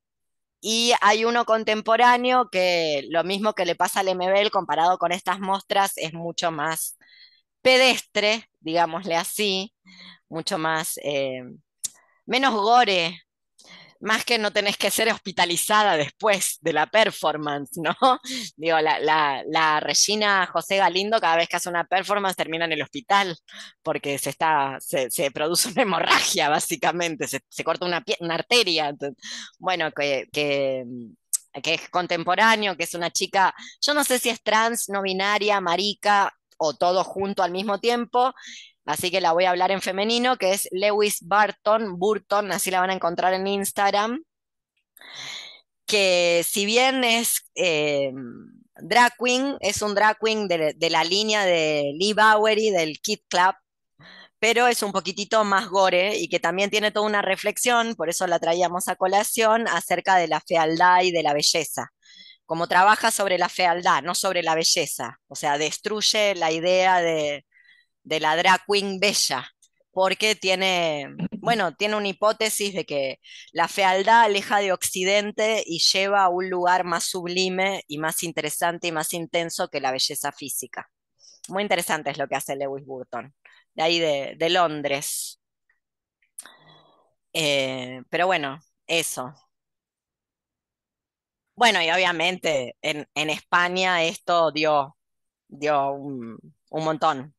[0.60, 5.40] y hay uno contemporáneo que lo mismo que le pasa al MBL comparado con estas
[5.40, 6.98] muestras es mucho más
[7.62, 9.74] pedestre, digámosle así,
[10.28, 11.42] mucho más, eh,
[12.26, 13.22] menos gore,
[14.00, 17.94] más que no tenés que ser hospitalizada después de la performance, ¿no?
[18.56, 22.82] Digo, la, la, Regina José Galindo cada vez que hace una performance termina en el
[22.82, 23.36] hospital
[23.82, 28.94] porque se, está, se, produce una hemorragia, básicamente, se, corta una, una arteria.
[29.58, 30.84] bueno, que, que,
[31.62, 35.60] que es contemporáneo, que es una chica, yo no sé si es trans, no binaria,
[35.60, 38.34] marica o todo junto al mismo tiempo,
[38.88, 42.80] así que la voy a hablar en femenino, que es Lewis Barton, Burton, así la
[42.80, 44.24] van a encontrar en Instagram,
[45.84, 48.10] que si bien es eh,
[48.76, 53.20] drag queen, es un drag queen de, de, la línea de Lee Bowery, del Kid
[53.28, 53.54] Club,
[54.38, 58.26] pero es un poquitito más gore y que también tiene toda una reflexión, por eso
[58.26, 61.90] la traíamos a colación, acerca de la fealdad y de la belleza.
[62.46, 67.44] Como trabaja sobre la fealdad, no sobre la belleza, o sea, destruye la idea de,
[68.08, 69.46] de la drag queen bella,
[69.92, 71.08] porque tiene,
[71.40, 73.20] bueno, tiene una hipótesis de que
[73.52, 78.88] la fealdad aleja de Occidente y lleva a un lugar más sublime y más interesante
[78.88, 80.90] y más intenso que la belleza física.
[81.48, 83.34] Muy interesante es lo que hace Lewis Burton,
[83.74, 85.40] de ahí de, Londres.
[87.32, 89.34] Eh, pero bueno, eso.
[91.56, 94.96] Bueno, y obviamente en, España esto dio,
[95.48, 96.38] dio un
[96.70, 97.34] montón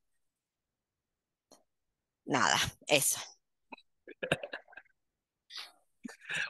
[2.30, 3.20] nada, eso.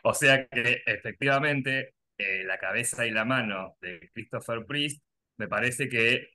[0.03, 5.01] O sea que efectivamente eh, la cabeza y la mano de Christopher Priest
[5.37, 6.31] me parece que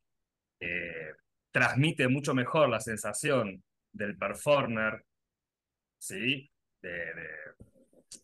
[0.61, 1.12] eh,
[1.50, 5.04] transmite mucho mejor la sensación del performer,
[5.98, 6.50] ¿sí?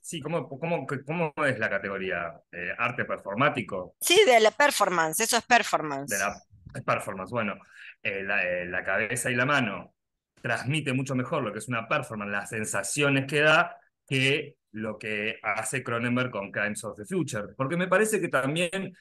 [0.00, 2.40] sí, ¿cómo, cómo, cómo es la categoría?
[2.78, 3.96] ¿Arte performático?
[4.00, 6.10] Sí, de la performance, eso es performance.
[6.10, 6.42] De la,
[6.74, 7.60] es performance, bueno,
[8.02, 9.94] eh, la cabeza y la mano
[10.40, 13.76] transmite mucho mejor lo que es una performance, las sensaciones que da,
[14.06, 17.54] que lo que hace Cronenberg con Crimes of the Future.
[17.56, 18.94] Porque me parece que también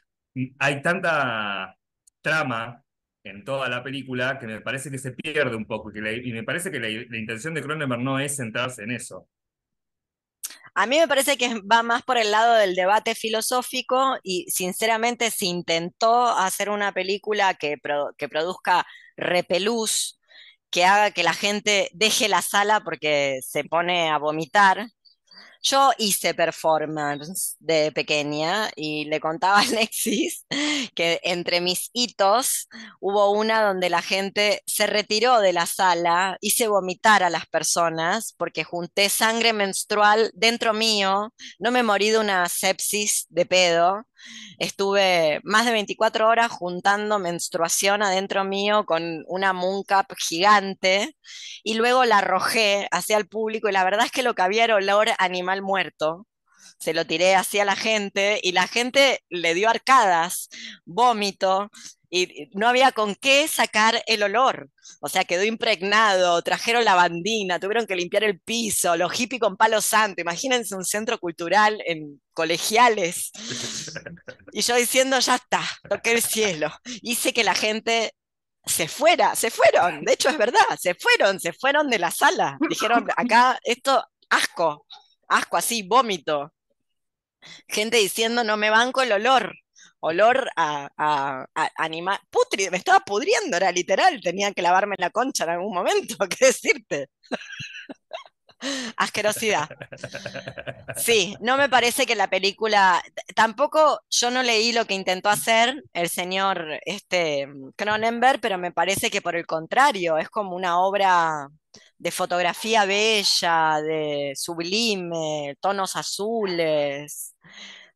[0.59, 1.75] hay tanta
[2.21, 2.83] trama
[3.23, 6.71] en toda la película que me parece que se pierde un poco y, me parece
[6.71, 9.27] que la, intención de Cronenberg no es centrarse en eso.
[10.75, 15.31] A mí me parece que va más por el lado del debate filosófico y sinceramente
[15.31, 17.77] se intentó hacer una película que,
[18.17, 18.85] que produzca
[19.17, 20.18] repelús
[20.71, 24.87] que haga que la gente deje la sala porque se pone a vomitar.
[25.61, 30.45] Yo hice performance de pequeña y le contaba a Alexis
[30.95, 32.69] que entre mis hitos
[33.01, 38.33] hubo una donde la gente se retiró de la sala, hice vomitar a las personas
[38.37, 44.05] porque junté sangre menstrual dentro mío, no me morí de una sepsis de pedo,
[44.57, 51.15] Estuve más de 24 horas juntando menstruación adentro mío con una mooncap gigante
[51.63, 54.65] y luego la arrojé hacia el público y la verdad es que lo que había
[54.65, 56.27] era olor animal muerto.
[56.79, 60.49] Se lo tiré hacia la gente y la gente le dio arcadas,
[60.85, 61.69] vómito,
[62.09, 64.69] y no había con qué sacar el olor.
[64.99, 69.57] O sea, quedó impregnado, trajeron la bandina, tuvieron que limpiar el piso, los hippies con
[69.57, 70.21] palo santo.
[70.21, 73.31] Imagínense un centro cultural en colegiales.
[74.51, 76.71] Y yo diciendo, ya está, toqué el cielo.
[77.03, 78.15] Hice que la gente
[78.65, 80.03] se fuera, se fueron.
[80.03, 82.57] De hecho, es verdad, se fueron, se fueron de la sala.
[82.67, 84.87] Dijeron, acá esto, asco,
[85.27, 86.51] asco así, vómito.
[87.67, 89.53] Gente diciendo, no me banco el olor
[90.01, 92.19] olor a, animal.
[92.29, 96.47] Putri, me estaba pudriendo, era literal, tenía que lavarme la concha en algún momento, ¿qué
[96.47, 97.09] decirte?
[98.97, 99.69] Asquerosidad.
[100.97, 103.01] Sí, no me parece que la película,
[103.33, 109.09] tampoco yo no leí lo que intentó hacer el señor este, Cronenberg, pero me parece
[109.09, 111.49] que por el contrario, es como una obra
[111.97, 117.35] de fotografía bella, de sublime, tonos azules,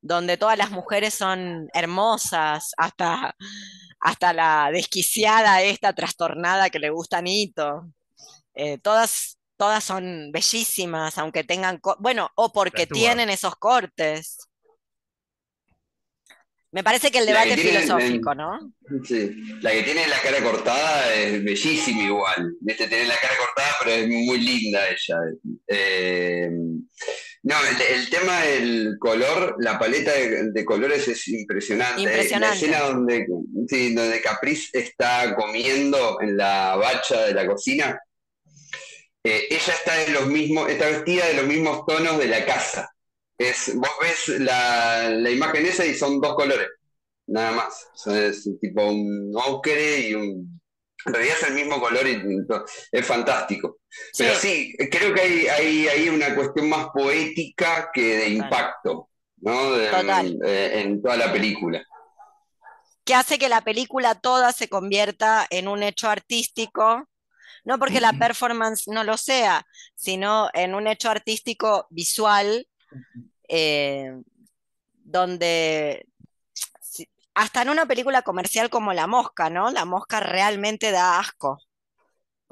[0.04, 3.36] donde todas las mujeres son hermosas, hasta,
[4.02, 7.88] hasta la desquiciada esta trastornada que le gusta a Nito.
[8.54, 14.40] Eh, todas, todas son bellísimas, aunque tengan, bueno, o porque tienen esos cortes.
[16.74, 18.74] Me parece que el debate es filosófico, ¿no?
[19.06, 19.32] Sí,
[19.62, 22.52] la que tiene la cara cortada es bellísima igual.
[22.62, 25.18] Viste, tiene la cara cortada, pero es muy linda ella.
[25.68, 26.50] Eh,
[27.44, 27.56] no,
[27.90, 32.02] el, tema del color, la paleta de, colores es impresionante.
[32.02, 32.48] impresionante.
[32.48, 33.28] La escena donde,
[33.68, 38.00] sí, donde Caprice está comiendo en la bacha de la cocina,
[39.24, 42.93] eh, ella está en los mismos, está vestida de los mismos tonos de la casa.
[43.38, 46.68] Es, vos ves la, la imagen esa y son dos colores,
[47.28, 47.88] nada más.
[48.08, 50.62] es tipo un ocre y un
[51.06, 52.22] en realidad es el mismo color y
[52.90, 53.80] es fantástico.
[54.18, 59.10] Pero sí, creo que hay, hay, hay, una cuestión más poética que de impacto,
[59.42, 59.78] ¿no?
[59.78, 61.86] en toda la película
[63.04, 67.08] que hace que la película toda se convierta en un hecho artístico,
[67.66, 69.66] no porque la performance no lo sea,
[69.96, 72.68] sino en un hecho artístico visual,
[73.48, 74.14] eh,
[75.04, 76.06] donde
[77.36, 79.72] hasta en una película comercial como La Mosca, ¿no?
[79.72, 81.60] La Mosca realmente da asco.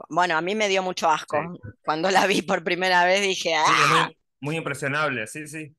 [0.09, 1.37] Bueno, a mí me dio mucho asco.
[1.83, 4.05] Cuando la vi por primera vez dije, ¡ah!
[4.05, 5.75] muy, muy impresionable, sí, sí.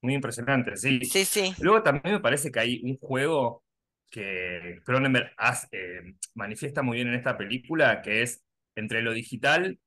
[0.00, 1.04] Muy impresionante, sí.
[1.04, 1.54] Sí, sí.
[1.60, 3.62] Luego también me parece que hay un juego
[4.10, 5.32] que Cronenberg
[5.70, 8.42] eh, manifiesta muy bien en esta película, que es
[8.74, 9.78] entre lo digital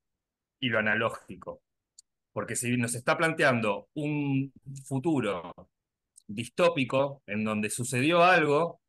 [0.59, 1.61] y lo analógico.
[2.35, 4.51] Porque si nos está planteando un
[4.83, 5.53] futuro
[6.27, 8.81] distópico en donde sucedió algo,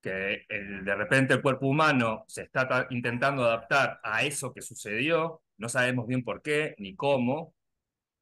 [0.00, 5.68] que de repente el cuerpo humano se está intentando adaptar a eso que sucedió, no
[5.68, 7.56] sabemos bien por qué ni cómo,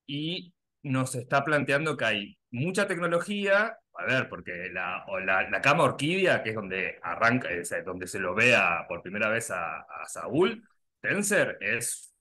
[0.06, 6.42] y nos está planteando que hay mucha tecnología, a ver, porque la, la, cama orquídea,
[6.42, 7.50] que es donde arranca,
[7.84, 10.66] donde se lo vea por primera vez a, Saúl,
[11.02, 12.14] Tenser es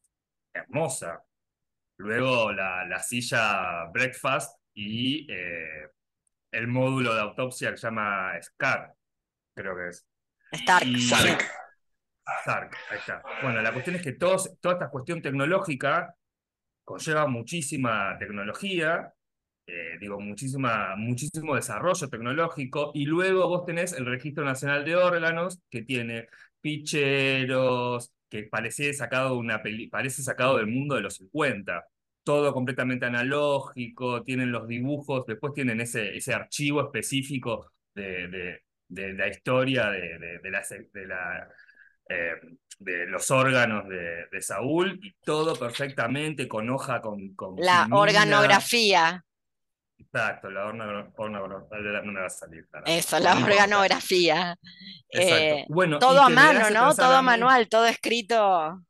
[0.53, 1.23] hermosa.
[2.01, 5.87] Luego la, la silla Breakfast y eh,
[6.51, 8.93] el módulo de autopsia que se llama SCAR,
[9.55, 10.07] creo que es.
[10.51, 10.87] Stark.
[12.41, 13.21] Stark, ahí está.
[13.43, 16.15] Bueno, la cuestión es que toda esta cuestión tecnológica
[16.83, 19.13] conlleva muchísima tecnología,
[19.67, 25.61] eh, digo, muchísima, muchísimo desarrollo tecnológico, y luego vos tenés el Registro Nacional de Órganos,
[25.69, 26.27] que tiene
[26.61, 29.61] ficheros, que parece sacado, una
[29.91, 31.85] parece sacado del mundo de los 50,
[32.23, 39.27] todo completamente analógico, tienen los dibujos, después tienen ese, ese archivo específico de, de, la
[39.27, 40.63] historia de, de la,
[40.93, 41.47] de la
[42.09, 42.33] eh,
[42.79, 47.35] de los órganos de, Saúl y todo perfectamente con hoja, con...
[47.35, 49.23] con la organografía.
[50.01, 52.67] Exacto, la organografía, no me va a salir.
[52.85, 54.57] Eso, la organografía.
[55.09, 56.93] Eh, bueno, todo a mano, ¿no?
[56.95, 58.81] Todo manual, todo escrito.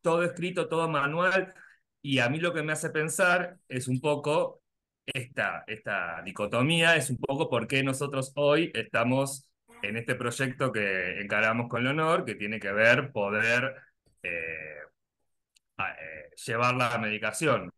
[0.00, 1.52] Todo escrito, todo manual.
[2.00, 4.62] Y a mí lo que me hace pensar es un poco
[5.06, 9.48] esta, esta dicotomía, es un poco por qué nosotros hoy estamos
[9.82, 13.74] en este proyecto que encaramos con Leonor, que tiene que ver poder
[14.22, 14.78] eh,
[15.78, 17.72] eh, llevar la medicación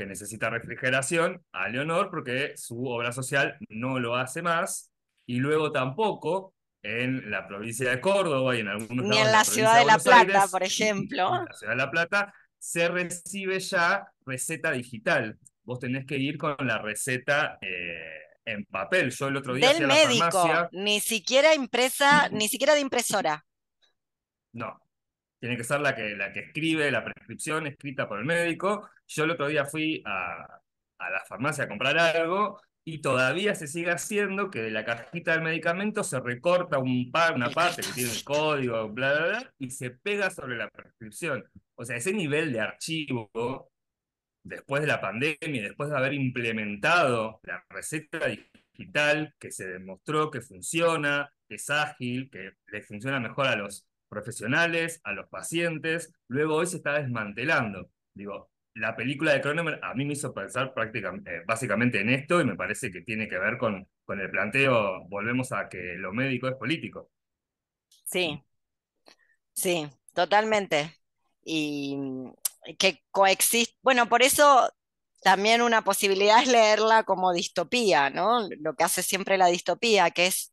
[0.00, 4.90] que necesita refrigeración a Leonor, porque su obra social no lo hace más,
[5.26, 9.78] y luego tampoco en la provincia de Córdoba y en algunos Ni en la, ciudad
[9.78, 11.40] de La Plata, por ejemplo.
[11.40, 15.38] En la ciudad de La Plata se recibe ya receta digital.
[15.64, 19.10] Vos tenés que ir con la receta eh, en papel.
[19.10, 23.44] Yo el otro día Del médico, ni siquiera impresa, ni siquiera de impresora.
[24.52, 24.80] No,
[25.38, 28.88] tiene que ser la que, la que escribe la prescripción escrita por el médico.
[29.10, 30.60] Yo el otro día fui a,
[30.98, 35.42] la farmacia a comprar algo y todavía se sigue haciendo que de la cajita del
[35.42, 39.70] medicamento se recorta un par, una parte que tiene el código, bla, bla, bla, y
[39.70, 41.44] se pega sobre la prescripción.
[41.74, 43.72] O sea, ese nivel de archivo
[44.44, 48.20] después de la pandemia, después de haber implementado la receta
[48.72, 53.88] digital que se demostró que funciona, que es ágil, que le funciona mejor a los
[54.08, 57.90] profesionales, a los pacientes, luego hoy se está desmantelando.
[58.14, 58.50] Digo,
[58.80, 62.44] la película de Cronenberg a mí me hizo pensar prácticamente, eh, básicamente en esto y
[62.44, 66.48] me parece que tiene que ver con, con el planteo, volvemos a que lo médico
[66.48, 67.10] es político.
[68.04, 68.42] Sí,
[69.52, 70.94] sí, totalmente.
[71.44, 71.96] Y
[72.78, 73.76] que coexiste.
[73.82, 74.70] Bueno, por eso
[75.22, 78.48] también una posibilidad es leerla como distopía, ¿no?
[78.60, 80.52] Lo que hace siempre la distopía, que es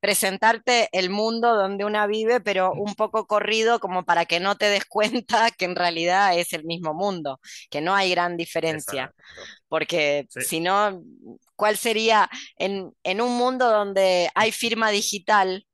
[0.00, 4.66] presentarte el mundo donde una vive, pero un poco corrido como para que no te
[4.70, 7.40] des cuenta que en realidad es el mismo mundo,
[7.70, 9.12] que no hay gran diferencia.
[9.68, 11.02] Porque si no,
[11.56, 15.66] ¿cuál sería en, en un mundo donde hay firma digital?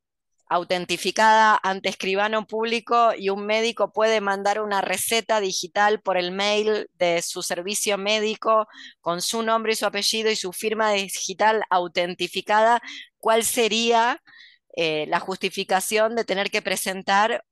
[0.53, 6.89] Autentificada ante escribano público y un médico puede mandar una receta digital por el mail
[6.99, 8.67] de su servicio médico
[9.01, 12.83] con su nombre y su apellido y su firma digital autentificada,
[13.17, 14.21] ¿cuál sería
[14.77, 17.45] eh, la justificación de tener que presentar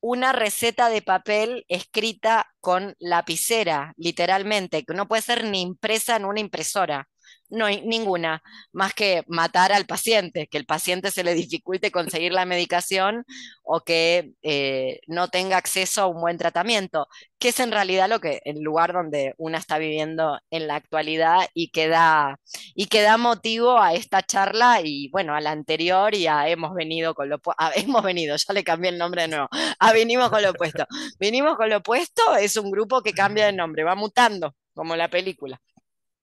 [0.00, 6.24] una receta de papel escrita con lapicera, literalmente, que no puede ser ni impresa en
[6.24, 7.08] una impresora?
[7.52, 8.42] No hay ninguna,
[8.72, 13.24] más que matar al paciente, que el paciente se le dificulte conseguir la medicación
[13.62, 18.20] o que eh, no tenga acceso a un buen tratamiento, que es en realidad lo
[18.20, 22.40] que el lugar donde una está viviendo en la actualidad y que da,
[22.74, 22.88] y
[23.18, 27.40] motivo a esta charla y bueno, a la anterior y a hemos venido con lo
[27.76, 29.48] hemos venido, ya le cambié el nombre de nuevo,
[29.78, 30.86] a venimos con lo opuesto.
[31.18, 35.08] Venimos con lo opuesto es un grupo que cambia de nombre, va mutando, como la
[35.08, 35.60] película.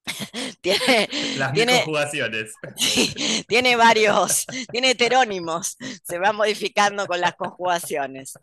[0.62, 2.54] tiene, Las tiene, conjugaciones.
[3.48, 8.34] tiene varios, tiene heterónimos, se va modificando con las conjugaciones.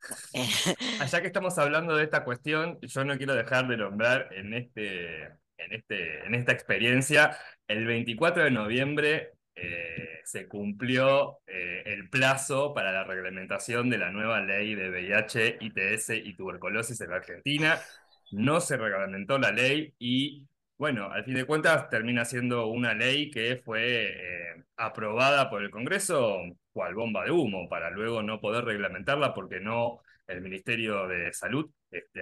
[1.00, 5.24] Allá que estamos hablando de esta cuestión, yo no quiero dejar de nombrar en, este,
[5.24, 7.36] en, este, en esta experiencia,
[7.66, 14.10] el 24 de noviembre eh, se cumplió eh, el plazo para la reglamentación de la
[14.10, 17.80] nueva ley de VIH, ITS y tuberculosis en la Argentina.
[18.32, 20.46] No se reglamentó la ley y
[20.78, 25.70] bueno, al fin de cuentas termina siendo una ley que fue eh, aprobada por el
[25.70, 26.40] Congreso
[26.72, 31.70] cual bomba de humo para luego no poder reglamentarla porque no el Ministerio de Salud
[31.90, 32.20] este,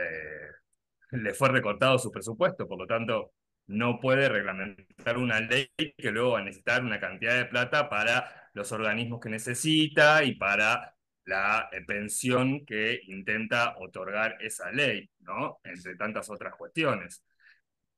[1.10, 3.32] le fue recortado su presupuesto, por lo tanto
[3.66, 8.50] no puede reglamentar una ley que luego va a necesitar una cantidad de plata para
[8.52, 10.94] los organismos que necesita y para
[11.24, 15.58] la eh, pensión que intenta otorgar esa ley, ¿no?
[15.64, 17.24] Entre tantas otras cuestiones.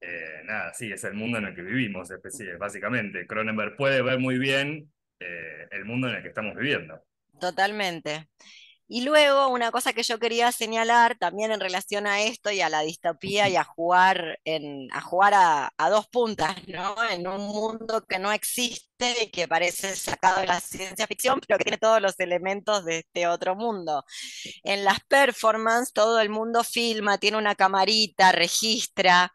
[0.00, 2.08] Eh, nada, sí, es el mundo en el que vivimos,
[2.58, 3.26] básicamente.
[3.26, 7.02] Cronenberg puede ver muy bien eh, el mundo en el que estamos viviendo.
[7.40, 8.28] Totalmente.
[8.88, 12.68] Y luego una cosa que yo quería señalar también en relación a esto y a
[12.68, 16.94] la distopía y a jugar, en, a, jugar a, a, dos puntas, ¿no?
[17.10, 21.58] En un mundo que no existe y que parece sacado de la ciencia ficción, pero
[21.58, 24.04] que tiene todos los elementos de este otro mundo.
[24.62, 29.32] En las performances todo el mundo filma, tiene una camarita, registra,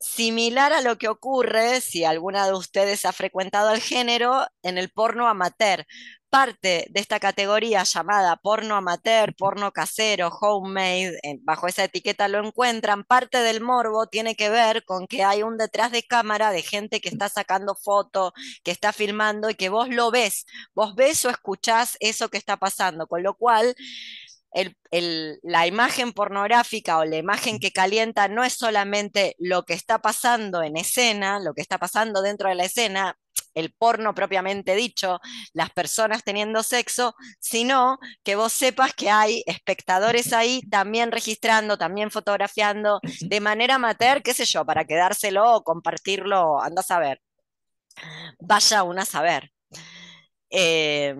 [0.00, 4.90] similar a lo que ocurre, si alguna de ustedes ha frecuentado el género, en el
[4.90, 5.86] porno amateur.
[6.30, 13.02] Parte de esta categoría llamada porno amateur, porno casero, homemade, bajo esa etiqueta lo encuentran,
[13.02, 17.00] parte del morbo tiene que ver con que hay un detrás de cámara de gente
[17.00, 18.32] que está sacando fotos,
[18.62, 22.56] que está filmando y que vos lo ves, vos ves o escuchás eso que está
[22.56, 23.74] pasando, con lo cual
[24.52, 30.62] la imagen pornográfica o la imagen que calienta no es solamente lo que está pasando
[30.62, 33.16] en escena, lo que está pasando dentro de la escena,
[33.54, 35.20] el porno propiamente dicho,
[35.52, 42.10] las personas teniendo sexo, sino que vos sepas que hay espectadores ahí también registrando, también
[42.10, 47.20] fotografiando de manera amateur, qué sé yo, para quedárselo o compartirlo, anda a saber.
[48.40, 49.50] Vaya una a saber.
[50.50, 51.14] Eh,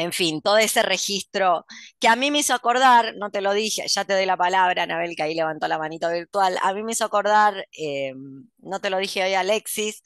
[0.00, 1.66] en fin, todo ese registro
[1.98, 4.84] que a mí me hizo acordar, no te lo dije, ya te doy la palabra,
[4.84, 8.14] Anabel, que ahí levantó la manito virtual, a mí me hizo acordar, eh,
[8.58, 10.02] no te lo dije hoy, Alexis,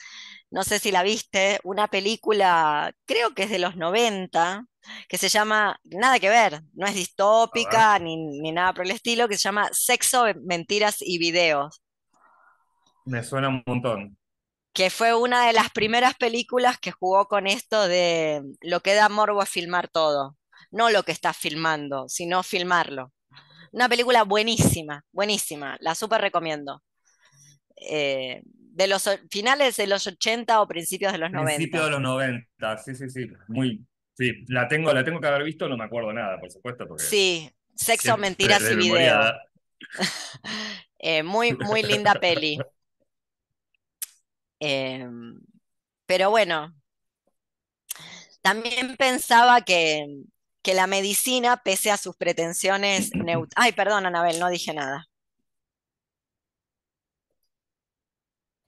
[0.50, 4.66] no sé si la viste, una película, creo que es de los 90,
[5.08, 9.28] que se llama, nada que ver, no es distópica ni, ni nada por el estilo,
[9.28, 11.82] que se llama Sexo, Mentiras y Videos.
[13.04, 14.16] Me suena un montón
[14.74, 19.08] que fue una de las primeras películas que jugó con esto de lo que da
[19.08, 20.36] morbo a filmar todo,
[20.72, 23.12] no lo que estás filmando, sino filmarlo.
[23.70, 26.82] Una película buenísima, buenísima, la súper recomiendo.
[27.76, 31.56] Eh, de los finales de los 80 o principios de los 90.
[31.56, 33.30] Principios de los 90, sí, sí, sí.
[33.46, 36.88] Muy, sí, la tengo, la tengo que haber visto, no me acuerdo nada, por supuesto.
[36.88, 39.20] Porque sí, sexo, mentiras y video.
[41.06, 42.58] Eh, muy, muy linda peli.
[44.66, 45.40] Em,
[46.06, 46.74] pero bueno,
[48.42, 50.06] también pensaba que,
[50.64, 53.10] la medicina, pese a sus pretensiones
[53.56, 55.06] Ay, perdón, Anabel, no dije nada.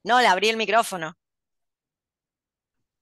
[0.05, 1.17] No, le abrí el micrófono.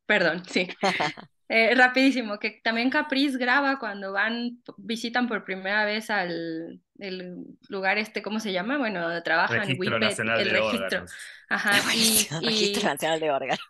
[0.06, 0.68] Perdón, sí.
[1.46, 7.98] Eh, rapidísimo, que también Capriz graba cuando van, visitan por primera vez al el lugar
[7.98, 8.78] este, ¿cómo se llama?
[8.78, 11.04] Bueno, trabajan en WIPET, el registro.
[11.48, 13.64] Ajá, y, registro Nacional de Órganos.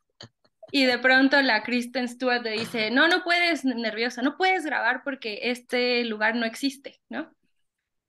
[0.70, 5.02] Y de pronto la Kristen Stewart le dice, no, no puedes, nerviosa, no puedes grabar
[5.04, 7.32] porque este lugar no existe, ¿no?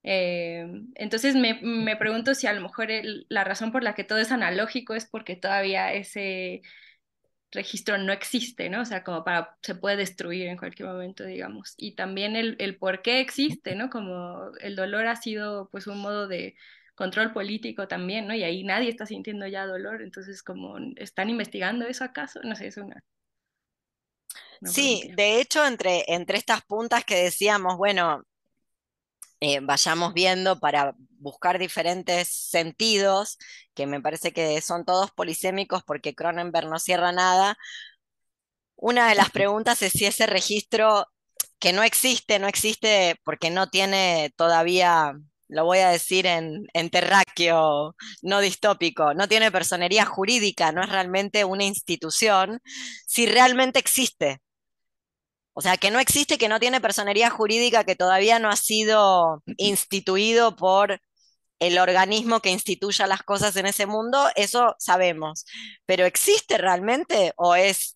[0.02, 0.66] Eh,
[0.96, 2.90] entonces me, me, pregunto si a lo mejor
[3.28, 6.62] la razón por la que todo es analógico es porque todavía ese
[7.56, 8.82] registro no existe, ¿no?
[8.82, 11.74] O sea, como para, se puede destruir en cualquier momento, digamos.
[11.78, 13.90] Y también el, el por qué existe, ¿no?
[13.90, 16.56] Como el dolor ha sido pues un modo de
[16.96, 18.36] control político también, ¿no?
[18.36, 22.40] Y ahí nadie está sintiendo ya dolor, entonces como, ¿están investigando eso acaso?
[22.44, 23.04] No sé, es una...
[24.64, 28.24] sí, de hecho, entre, entre estas puntas que decíamos, bueno,
[29.40, 33.38] eh, vayamos viendo para buscar diferentes sentidos,
[33.74, 37.58] que me parece que son todos polisémicos porque Cronenberg no cierra nada.
[38.76, 41.08] Una de las preguntas es si ese registro
[41.60, 45.14] que no existe, no existe porque no tiene todavía,
[45.48, 50.90] lo voy a decir en, en terráqueo, no distópico, no tiene personería jurídica, no es
[50.90, 52.60] realmente una institución,
[53.08, 54.42] si realmente existe.
[55.58, 59.42] O sea, que no existe, que no tiene personería jurídica, que todavía no ha sido
[59.58, 61.00] instituido por
[61.60, 65.46] el organismo que instituya las cosas en ese mundo, eso sabemos.
[65.86, 67.95] Pero ¿existe realmente o es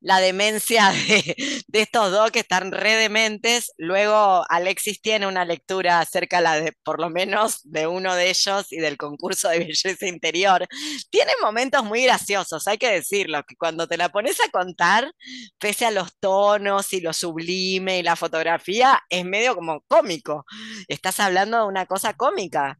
[0.00, 3.72] la demencia de, estos dos que están re dementes.
[3.76, 8.78] Luego Alexis tiene una lectura acerca de, por lo menos, de uno de ellos y
[8.78, 10.66] del concurso de belleza interior.
[11.10, 15.12] Tiene momentos muy graciosos, hay que decirlo, que cuando te la pones a contar,
[15.58, 20.44] pese a los tonos y lo sublime y la fotografía, es medio como cómico.
[20.86, 22.78] Estás hablando de una cosa cómica.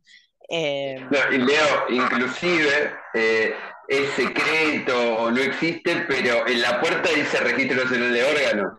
[0.50, 0.96] Eh,
[1.30, 3.54] y Leo, inclusive, eh,
[3.88, 8.72] es secreto o no existe, pero en la puerta dice registro nacional de órganos.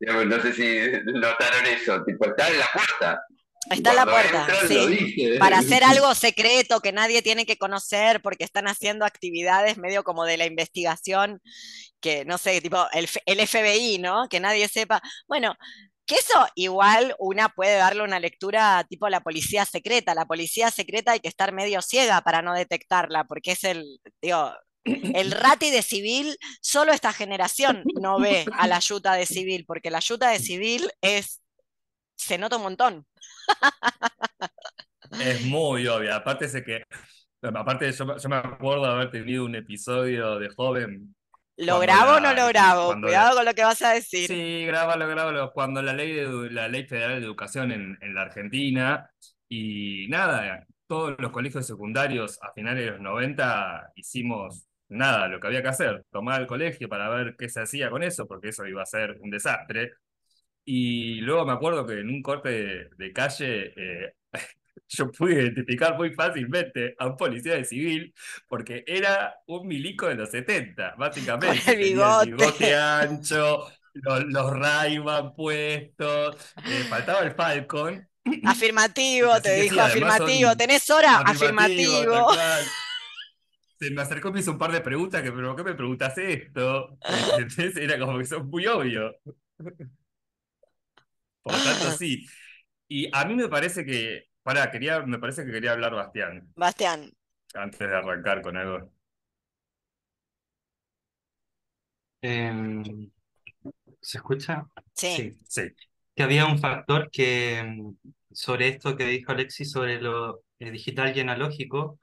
[0.00, 3.22] No sé si notaron eso, tipo, está en la puerta.
[3.70, 5.36] Está en la puerta, sí.
[5.38, 10.24] Para hacer algo secreto que nadie tiene que conocer porque están haciendo actividades medio como
[10.24, 11.40] de la investigación,
[12.00, 14.28] que no sé, tipo el, el FBI, ¿no?
[14.28, 15.00] Que nadie sepa.
[15.28, 15.54] Bueno,
[16.06, 20.14] que eso igual una puede darle una lectura tipo la policía secreta.
[20.14, 24.52] La policía secreta hay que estar medio ciega para no detectarla, porque es el, digo,
[24.84, 29.90] el rati de civil, solo esta generación no ve a la yuta de civil, porque
[29.90, 31.40] la yuta de civil es,
[32.16, 33.06] se nota un montón.
[35.20, 36.84] Es muy obvia, aparte de que,
[37.42, 41.14] aparte yo, yo me acuerdo de haber tenido un episodio de joven
[41.56, 42.94] ¿Lo grabo o no lo grabo?
[43.00, 44.26] Cuidado con lo que vas a decir.
[44.28, 45.52] Sí, grábalo, grábalo.
[45.52, 49.10] Cuando la ley, de, la ley federal de educación en, en la Argentina,
[49.48, 55.46] y nada, todos los colegios secundarios a finales de los 90 hicimos nada, lo que
[55.46, 58.66] había que hacer, tomar el colegio para ver qué se hacía con eso, porque eso
[58.66, 59.92] iba a ser un desastre.
[60.64, 64.14] Y luego me acuerdo que en un corte de, calle eh,
[64.92, 68.14] yo pude identificar muy fácilmente a un policía de civil
[68.46, 71.72] porque era un milico de los 70, básicamente.
[71.72, 72.74] el bigote.
[72.74, 78.06] ancho, los, los puestos, eh, faltaba el Falcon.
[78.44, 80.56] Afirmativo, te dijo afirmativo.
[80.56, 81.18] ¿Tenés hora?
[81.20, 82.28] Afirmativo.
[83.78, 86.16] Se me acercó y me hizo un par de preguntas que, pero ¿qué me preguntas
[86.16, 86.96] esto?
[87.36, 89.12] Entonces era como que son muy obvio.
[91.42, 92.24] Por lo tanto, sí.
[92.86, 96.52] Y a mí me parece que Pará, quería, me parece que quería hablar Bastián.
[96.56, 97.12] Bastián.
[97.54, 98.90] Antes de arrancar con algo.
[102.20, 103.10] Em,
[104.00, 104.66] ¿se escucha?
[104.94, 105.38] Sí.
[105.46, 105.62] Sí.
[106.14, 107.96] Que había un factor que em,
[108.32, 112.00] sobre esto que dijo Alexis sobre lo eh, digital y analógico,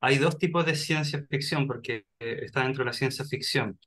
[0.00, 3.78] hay dos tipos de ciencia ficción, porque eh, está dentro de la ciencia ficción,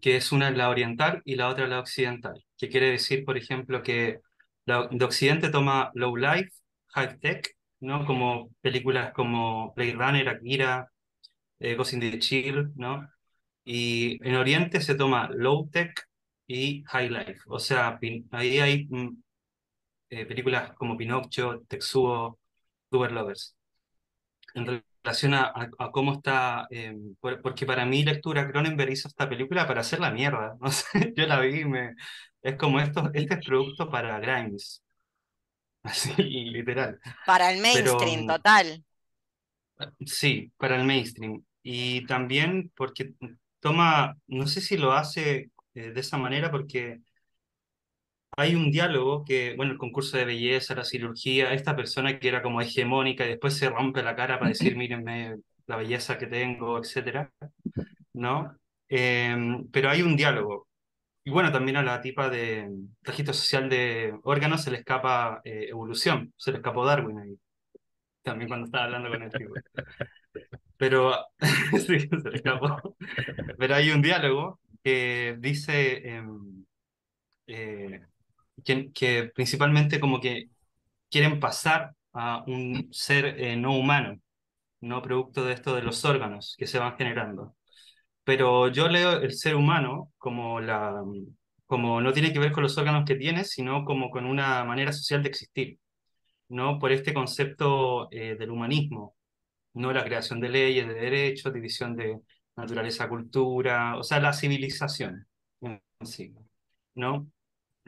[0.00, 3.82] que es una la oriental y la otra la occidental, que quiere decir, por ejemplo,
[3.82, 4.20] que
[4.66, 6.50] la de Occidente toma low life
[6.94, 8.04] high tech, ¿no?
[8.06, 10.90] Como películas como Blade Runner, Akira,
[11.60, 13.08] eh, Ghost in the Chill, ¿no?
[13.64, 15.92] Y en Oriente se toma low tech
[16.46, 17.40] y high life.
[17.48, 17.98] O sea,
[18.32, 19.22] ahí hay mm,
[20.10, 22.38] eh, películas como Pinocchio, Tetsuo,
[22.90, 23.56] Super Lovers.
[24.54, 29.80] En relación a, cómo está, em, porque para mí lectura Cronenberg hizo esta película para
[29.82, 30.56] hacer la mierda.
[31.16, 31.94] Yo la vi y me,
[32.42, 34.82] es como esto, este es producto para Grimes.
[35.90, 37.00] Así, literal.
[37.24, 38.84] Para el mainstream, total.
[40.04, 41.44] Sí, para el mainstream.
[41.62, 43.14] Y también porque
[43.60, 47.00] toma, no sé si lo hace eh, de esa manera porque
[48.36, 52.42] hay un diálogo que, bueno, el concurso de belleza, la cirugía, esta persona que era
[52.42, 55.36] como hegemónica y después se rompe la cara para decir, mírenme
[55.66, 57.32] la belleza que tengo, etcétera,
[58.14, 58.56] ¿no?
[58.88, 60.67] Em, pero hay un diálogo
[61.28, 62.70] y bueno, también a la tipa de
[63.02, 67.38] registro social de órganos se le escapa eh, evolución, se le escapó Darwin ahí.
[68.22, 69.52] También cuando estaba hablando con el tipo.
[70.78, 71.14] Pero,
[71.86, 72.96] sí, se le escapó.
[73.58, 76.64] Pero hay un diálogo que dice em,
[77.46, 78.06] eh,
[78.64, 80.48] que, que, principalmente como que
[81.10, 84.18] quieren pasar a un ser eh, no humano,
[84.80, 87.54] no producto de esto de los órganos que se van generando
[88.28, 91.02] pero yo leo el ser humano como, la,
[91.64, 94.92] como no tiene que ver con los órganos que tiene, sino como con una manera
[94.92, 95.78] social de existir,
[96.48, 96.78] ¿no?
[96.78, 99.16] Por este concepto eh, del humanismo,
[99.72, 102.20] no la creación de leyes, de derechos, división de
[102.54, 105.26] naturaleza, cultura, o sea, la civilización
[105.62, 106.34] en sí,
[106.96, 107.30] ¿no?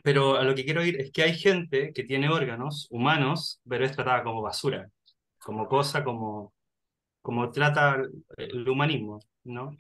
[0.03, 3.85] pero a lo que quiero ir es que hay gente que tiene órganos humanos, pero
[3.85, 4.91] es tratada como basura,
[5.39, 6.55] como cosa, como,
[7.21, 7.99] como trata
[8.39, 9.77] el humanismo, ¿no?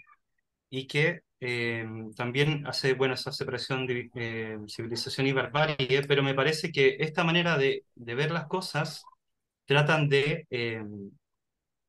[0.70, 6.34] Y que eh, también hace, bueno, esa separación de eh, civilización y barbarie, pero me
[6.34, 9.04] parece que esta manera de, de ver las cosas
[9.66, 10.82] tratan de eh,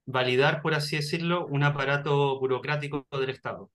[0.05, 3.71] validar, por así decirlo, un aparato burocrático del Estado.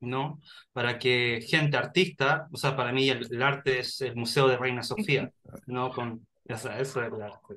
[0.00, 0.40] ¿no?
[0.72, 4.82] Para que gente artista, o sea, para mí el, arte es el Museo de Reina
[4.82, 5.30] Sofía,
[5.66, 5.90] ¿no?
[5.92, 7.56] Con, o sea, eso es el arte.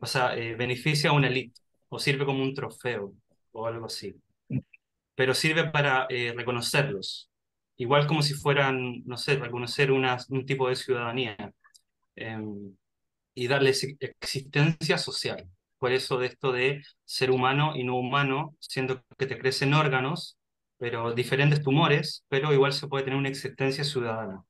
[0.00, 3.12] O sea, eh, beneficia a una élite, o sirve como un trofeo,
[3.52, 4.14] o algo así.
[5.14, 7.30] Pero sirve para eh, reconocerlos,
[7.76, 11.36] igual como si fueran, no sé, reconocer una, un tipo de ciudadanía
[12.16, 12.76] em,
[13.34, 13.84] y darles
[14.20, 15.48] existencia social.
[15.78, 20.38] Por eso de esto de ser humano y no humano, siendo que te crecen órganos,
[20.78, 24.44] pero diferentes tumores, pero igual se puede tener una existencia ciudadana.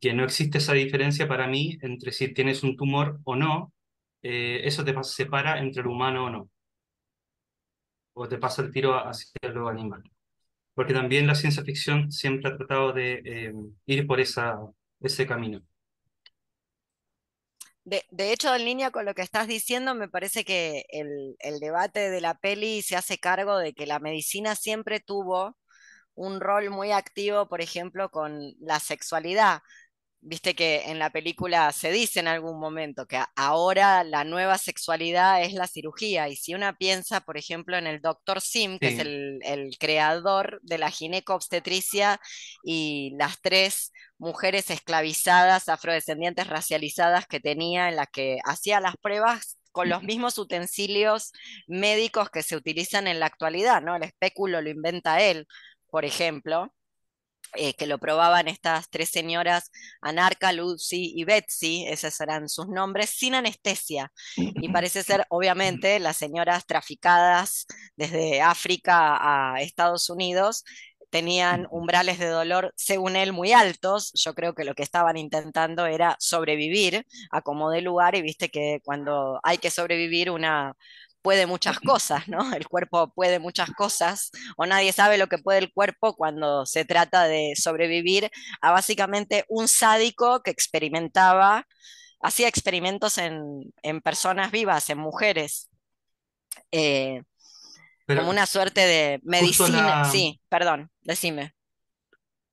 [0.00, 3.72] Que no existe esa diferencia para mí entre si tienes un tumor o no,
[4.22, 6.50] eh, eso te separa entre el humano o no.
[8.18, 10.02] O te pasa el tiro hacia lo animal.
[10.74, 13.52] Porque también la ciencia ficción siempre ha tratado de eh,
[13.86, 14.58] ir por esa,
[15.00, 15.62] ese camino.
[17.86, 22.20] De, hecho, en línea con lo que estás diciendo, me parece que el, debate de
[22.20, 25.56] la peli se hace cargo de que la medicina siempre tuvo
[26.14, 29.62] un rol muy activo, por ejemplo, con la sexualidad.
[30.28, 35.40] Viste que en la película se dice en algún momento que ahora la nueva sexualidad
[35.44, 36.28] es la cirugía.
[36.28, 40.58] Y si una piensa, por ejemplo, en el doctor Sim, que es el, el creador
[40.62, 42.20] de la gineco-obstetricia
[42.64, 49.58] y las tres mujeres esclavizadas, afrodescendientes racializadas que tenía, en las que hacía las pruebas
[49.70, 51.30] con los mismos utensilios
[51.68, 53.94] médicos que se utilizan en la actualidad, ¿no?
[53.94, 55.46] El espéculo lo inventa él,
[55.88, 56.72] por ejemplo.
[57.56, 63.10] Eh, que lo probaban estas tres señoras, Anarca, Lucy y Betsy, esos eran sus nombres,
[63.10, 64.12] sin anestesia.
[64.36, 70.64] Y parece ser, obviamente, las señoras traficadas desde África a Estados Unidos
[71.10, 74.12] tenían umbrales de dolor, según él, muy altos.
[74.14, 78.50] Yo creo que lo que estaban intentando era sobrevivir a como de lugar y viste
[78.50, 80.74] que cuando hay que sobrevivir una
[81.26, 82.38] puede muchas cosas, ¿no?
[82.54, 86.84] El cuerpo puede muchas cosas o nadie sabe lo que puede el cuerpo cuando se
[86.84, 91.66] trata de sobrevivir a básicamente un sádico que experimentaba,
[92.20, 93.72] hacía experimentos en,
[94.04, 95.68] personas vivas, en mujeres.
[96.70, 97.24] Eh,
[98.06, 100.04] como una suerte de medicina.
[100.04, 101.56] Sí, perdón, decime.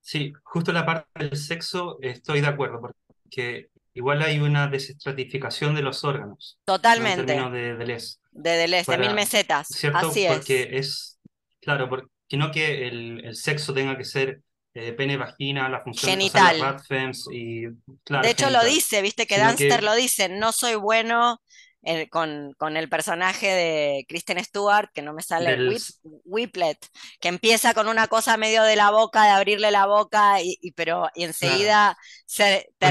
[0.02, 5.84] Sí, justo la parte del sexo estoy de acuerdo, porque igual hay una desestratificación de
[5.84, 6.58] los órganos.
[6.66, 7.36] Totalmente.
[7.36, 8.23] En de Deleuze.
[8.34, 9.68] De de mil mesetas.
[9.68, 10.10] ¿Cierto?
[10.10, 11.20] Así porque es.
[11.62, 14.42] Claro, porque no que el, sexo tenga que ser
[14.74, 16.58] eh, pene, vagina, la función genital.
[17.32, 21.40] y, de hecho, lo dice, viste que Danster lo dice, no soy bueno
[22.10, 25.58] con, con, el personaje de Kristen Stewart, que no me sale,
[26.24, 26.78] Whiplet,
[27.20, 31.10] que empieza con una cosa medio de la boca, de abrirle la boca, y, pero
[31.14, 32.88] y enseguida se te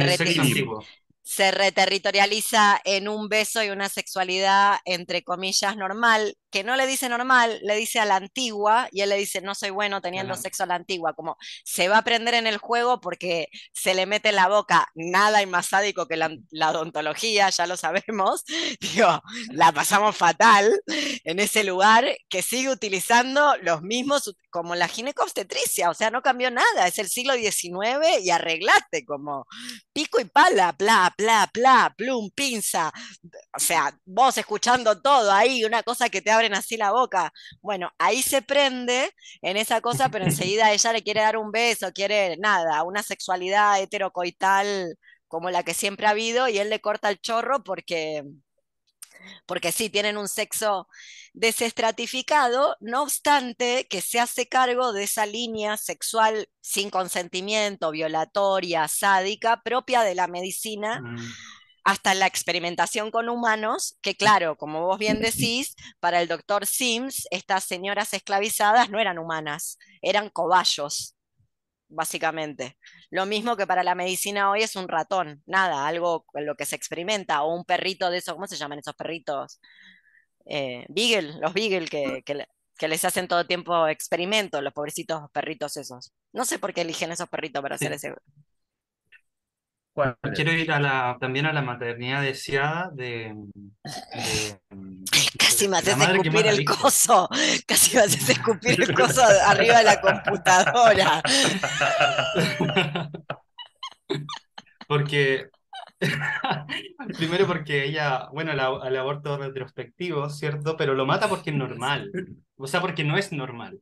[1.22, 7.08] se reterritorializa en un beso y una sexualidad, entre comillas, normal, que no le dice
[7.08, 10.64] normal, le dice a la antigua, y él le dice, no soy bueno teniendo sexo
[10.64, 14.28] a la antigua, como se va a aprender en el juego porque se le mete
[14.28, 16.30] en la boca, nada hay más sádico que la,
[16.70, 18.44] odontología, ya lo sabemos,
[18.80, 20.78] digo, la pasamos fatal
[21.24, 26.50] en ese lugar, que sigue utilizando los mismos, como la ginecobstetricia, o sea, no cambió
[26.50, 29.46] nada, es el siglo XIX y arreglate, como
[29.94, 32.92] pico y pala, bla, bla, bla, plum, pinza,
[33.54, 37.32] o sea, vos escuchando todo ahí, una cosa que te abren así la boca.
[37.60, 39.10] Bueno, ahí se prende
[39.42, 43.80] en esa cosa, pero enseguida ella le quiere dar un beso, quiere nada, una sexualidad
[43.80, 44.96] heterocoital
[45.28, 48.22] como la que siempre ha habido, y él le corta el chorro porque,
[49.46, 50.88] porque sí, tienen un sexo
[51.32, 59.62] desestratificado, no obstante que se hace cargo de esa línea sexual sin consentimiento, violatoria, sádica,
[59.62, 61.00] propia de la medicina.
[61.00, 61.32] Mm.
[61.84, 67.26] hasta la experimentación con humanos, que claro, como vos bien decís, para el doctor Sims,
[67.32, 71.16] estas señoras esclavizadas no eran humanas, eran cobayos,
[71.92, 72.76] básicamente.
[73.10, 76.66] Lo mismo que para la medicina hoy es un ratón, nada, algo con lo que
[76.66, 79.60] se experimenta, o un perrito de esos, ¿cómo se llaman esos perritos?
[80.46, 86.12] eh, Beagle, los Beagle que, que, les hacen todo tiempo experimentos, los pobrecitos perritos esos.
[86.32, 88.14] No sé por qué eligen esos perritos para hacer ese.
[90.34, 93.34] Quiero ir a la, también a la maternidad deseada de.
[95.38, 97.28] casi me haces escupir el coso.
[97.66, 101.22] Casi me haces escupir el coso arriba de la computadora.
[104.88, 105.48] Porque,
[107.18, 110.76] primero porque ella, bueno, al aborto retrospectivo, ¿cierto?
[110.76, 112.10] Pero lo mata porque es normal.
[112.56, 113.78] O sea, porque no es normal.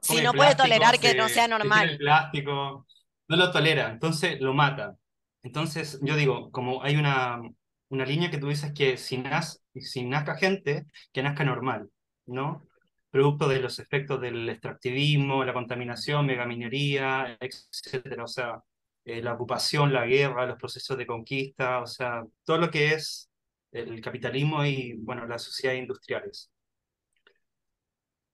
[0.00, 1.88] Si no puede tolerar que no sea normal.
[1.88, 2.86] El plástico,
[3.28, 4.96] no lo tolera, entonces lo mata.
[5.42, 7.40] Entonces, yo digo, como hay una,
[7.88, 11.90] una línea que tú dices que si, naz, si nazca gente, que nazca normal,
[12.26, 12.66] ¿no?
[13.10, 18.24] Producto de los efectos del extractivismo, la contaminación, megaminería, etcétera.
[18.24, 18.62] O sea,
[19.04, 23.30] eh, la ocupación, la guerra, los procesos de conquista, o sea, todo lo que es
[23.72, 26.50] el capitalismo y, bueno, las sociedades industriales.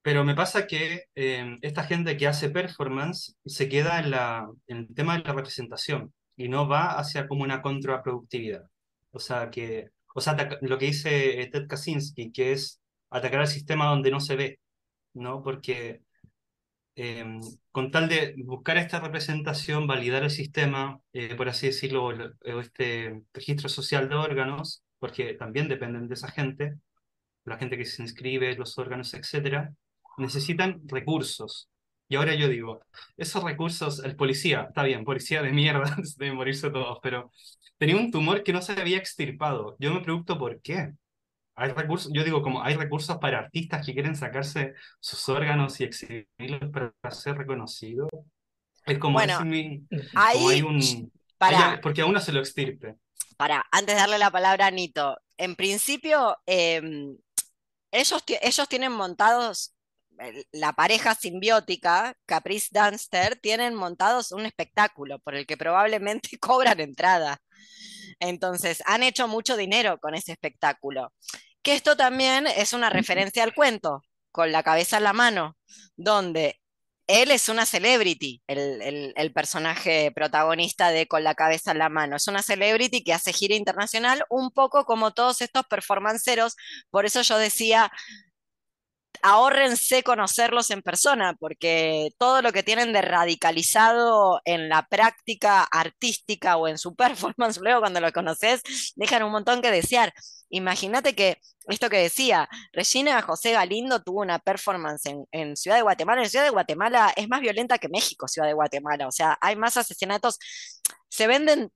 [0.03, 4.79] Pero me pasa que eh, esta gente que hace performance se queda en, la, en
[4.79, 8.65] el tema de la representación y no va hacia como una contraproductividad.
[9.11, 12.81] O sea, que, o sea lo que dice Ted Kaczynski, que es
[13.11, 14.61] atacar al sistema donde no se ve,
[15.15, 15.43] ¿no?
[15.43, 16.03] Porque
[17.01, 22.13] Em, con tal de buscar esta representación, validar el sistema, eh, por así decirlo,
[22.43, 26.75] este registro social de órganos, porque también dependen de esa gente,
[27.45, 29.73] la gente que se inscribe, los órganos, etcétera,
[30.19, 31.71] necesitan recursos.
[32.09, 32.81] Y ahora yo digo,
[33.17, 37.31] esos recursos, el policía, está bien, policía de mierda, deben morirse todos, pero
[37.77, 39.77] tenía un tumor que no se había extirpado.
[39.79, 40.95] Yo me pregunto por qué
[41.55, 45.85] hay recursos, yo digo, como hay recursos para artistas que quieren sacarse sus órganos y
[45.85, 48.09] exhibirlos para ser reconocidos.
[48.87, 49.41] Es como, bueno,
[50.15, 51.13] hay un...
[51.37, 52.97] Para, porque a uno se lo extirpe.
[53.37, 57.17] Para, antes de darle la palabra a Nito, en principio, em,
[57.93, 59.75] ellos, ellos tienen montados,
[60.53, 67.39] la pareja simbiótica, Caprice Dunster, tienen montados un espectáculo por el que probablemente cobran entrada.
[68.21, 71.13] Entonces, han hecho mucho dinero con ese espectáculo
[71.63, 74.03] que esto también es una referencia al cuento,
[74.33, 75.57] con la cabeza en la mano,
[75.97, 76.61] donde
[77.07, 82.17] él es una celebrity, el, personaje protagonista de Con la cabeza en la mano.
[82.17, 86.55] Es una celebrity que hace gira internacional, un poco como todos estos performanceros.
[86.91, 87.91] Por eso yo decía,
[89.23, 96.57] ahórrense conocerlos en persona, porque todo lo que tienen de radicalizado en la práctica artística
[96.57, 98.63] o en su performance, luego cuando lo conoces,
[98.97, 100.13] dejan un montón que desear.
[100.51, 101.39] Imagínate que
[101.69, 105.03] esto que decía, Regina José Galindo tuvo una performance
[105.33, 106.23] en, Ciudad de Guatemala.
[106.23, 109.07] En Ciudad de Guatemala es más violenta que México, Ciudad de Guatemala.
[109.07, 110.39] O sea, hay más asesinatos.
[111.11, 111.71] Se venden,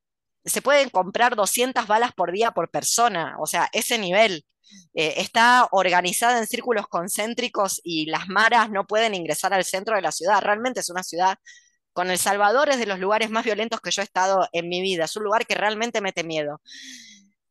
[0.45, 3.37] se pueden comprar 200 balas por día por persona.
[3.41, 4.45] O sea, ese nivel.
[4.95, 10.03] Eh, está organizada en círculos concéntricos y las maras no pueden ingresar al centro de
[10.03, 10.41] la ciudad.
[10.41, 11.37] Realmente es una ciudad
[11.93, 14.81] con El Salvador es de los lugares más violentos que yo he estado en mi
[14.81, 15.05] vida.
[15.05, 16.61] Es un lugar que realmente mete miedo.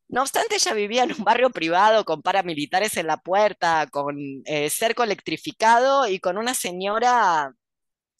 [0.08, 4.68] No obstante, ella vivía en un barrio privado con paramilitares en la puerta, con eh,
[4.68, 7.54] cerco electrificado y con una señora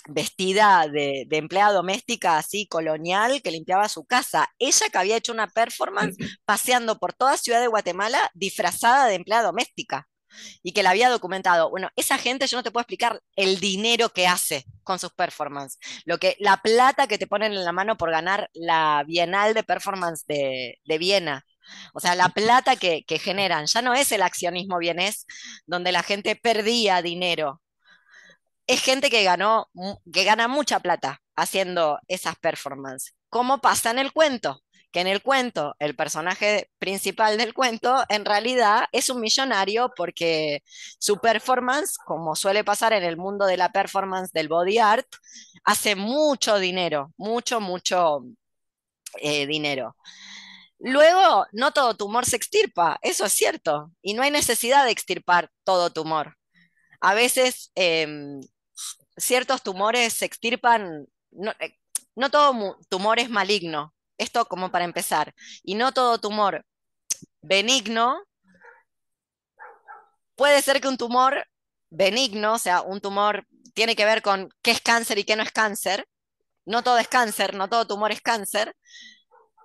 [0.09, 4.49] vestida de, empleada doméstica así colonial que limpiaba su casa.
[4.59, 9.45] Ella que había hecho una performance paseando por toda Ciudad de Guatemala disfrazada de empleada
[9.45, 10.09] doméstica
[10.63, 11.71] y que la había documentado.
[11.71, 15.79] Bueno, esa gente yo no te puedo explicar el dinero que hace con sus performances,
[16.05, 19.63] lo que la plata que te ponen en la mano por ganar la Bienal de
[19.63, 21.45] Performance de, Viena.
[21.95, 25.27] O sea, la plata que, que, generan ya no es el accionismo bienes
[25.67, 27.62] donde la gente perdía dinero,
[28.67, 29.69] es gente que ganó,
[30.13, 33.15] que gana mucha plata haciendo esas performances.
[33.29, 34.63] ¿Cómo pasa en el cuento?
[34.93, 40.63] Que en el cuento, el personaje principal del cuento, en realidad es un millonario porque
[40.99, 45.07] su performance, como suele pasar en el mundo de la performance del body art,
[45.65, 48.23] hace mucho dinero, mucho, mucho
[49.21, 49.97] eh, dinero.
[50.79, 55.51] Luego, no todo tumor se extirpa, eso es cierto, y no hay necesidad de extirpar
[55.65, 56.37] todo tumor.
[57.03, 58.41] A veces em,
[59.17, 61.09] ciertos tumores se extirpan,
[61.61, 61.77] eh,
[62.15, 65.35] no, todo tumor es maligno, esto como para empezar,
[65.65, 66.65] y no todo tumor
[67.43, 68.23] benigno,
[70.37, 71.45] puede ser que un tumor
[71.91, 75.43] benigno, o sea, un tumor tiene que ver con qué es cáncer y qué no
[75.43, 76.07] es cáncer,
[76.65, 78.77] no todo es cáncer, no todo tumor es cáncer,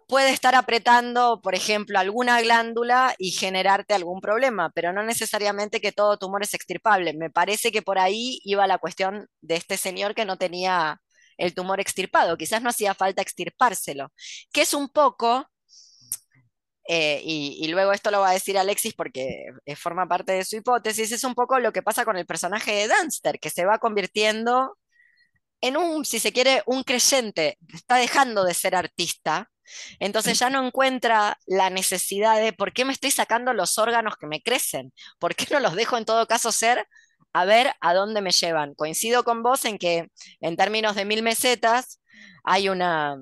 [0.08, 5.92] puede estar apretando, por ejemplo, alguna glándula y generarte algún problema, pero no necesariamente que
[5.92, 7.14] todo tumor es extirpable.
[7.14, 11.02] Me parece que por ahí iba la cuestión de este señor que no tenía
[11.38, 14.12] el tumor extirpado, quizás no hacía falta extirpárselo,
[14.52, 15.46] que es un poco,
[16.88, 19.46] eh, y, luego esto lo va a decir Alexis porque
[19.76, 22.88] forma parte de su hipótesis, es un poco lo que pasa con el personaje de
[22.88, 24.78] Dunster, que se va convirtiendo
[25.62, 29.50] en un, si se quiere, un creyente, está dejando de ser artista
[30.00, 34.28] entonces ya no encuentra la necesidad de por qué me estoy sacando los órganos que
[34.28, 36.88] me crecen, por qué no los dejo en todo caso ser
[37.34, 38.74] a ver a dónde me llevan.
[38.74, 40.10] Coincido con vos en que
[40.42, 42.02] en términos de mil mesetas
[42.44, 43.18] hay una,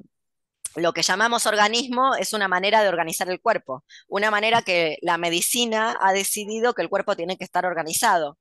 [0.76, 5.18] lo que llamamos organismo es una manera de organizar el cuerpo, una manera que la
[5.18, 8.38] medicina ha decidido que el cuerpo tiene que estar organizado.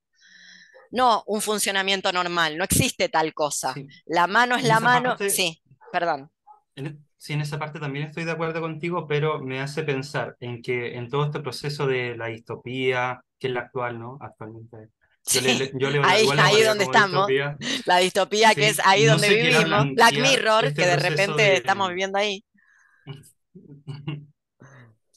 [0.91, 3.73] No un funcionamiento normal, no existe tal cosa.
[4.05, 5.17] La mano es la mano.
[5.29, 6.31] Sí, perdón.
[7.25, 10.95] Sí, en esa parte también estoy de acuerdo contigo, pero me hace pensar en que
[10.95, 14.17] en todo este proceso de la distopía, que es la actual, ¿no?
[14.21, 14.89] Actualmente
[16.03, 17.27] ahí, ahí donde estamos.
[17.85, 19.87] La distopía que es ahí donde vivimos.
[19.95, 22.43] Black Mirror, este que de repente estamos viviendo ahí.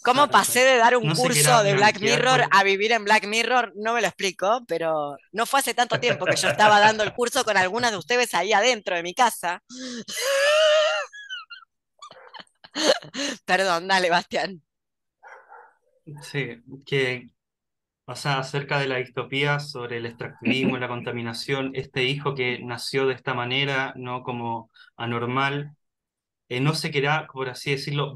[0.01, 3.73] ¿Cómo pasé de dar un curso de Black Mirror a vivir en Black Mirror?
[3.77, 7.13] No me lo explico, pero no fue hace tanto tiempo que yo estaba dando el
[7.13, 9.63] curso con algunas de ustedes ahí adentro de mi casa.
[13.45, 14.63] Perdón, dale, Bastián.
[16.23, 17.29] Sí, que
[18.09, 23.13] o acerca de la distopía sobre el extractivismo, la contaminación, este hijo que nació de
[23.15, 25.77] esta manera, no como anormal,
[26.49, 28.15] eh, no se querrá, por así decirlo,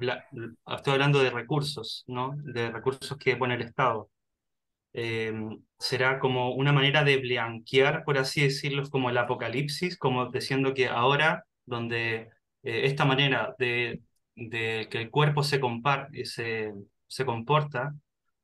[0.67, 2.33] estoy hablando de recursos, ¿no?
[2.37, 4.11] De recursos que pone el Estado.
[4.95, 10.75] Em, será como una manera de blanquear, por así decirlo, como el apocalipsis, como diciendo
[10.75, 12.31] que ahora, donde
[12.63, 14.01] eh, esta manera de,
[14.35, 15.61] de, que el cuerpo se,
[16.25, 16.73] se,
[17.07, 17.95] se comporta,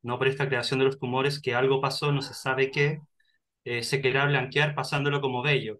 [0.01, 2.99] no por esta creación de los tumores, que algo pasó, no se sabe qué,
[3.65, 5.79] eh, se querrá blanquear pasándolo como bello.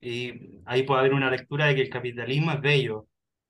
[0.00, 3.06] Y ahí puede haber una lectura de que el capitalismo es bello,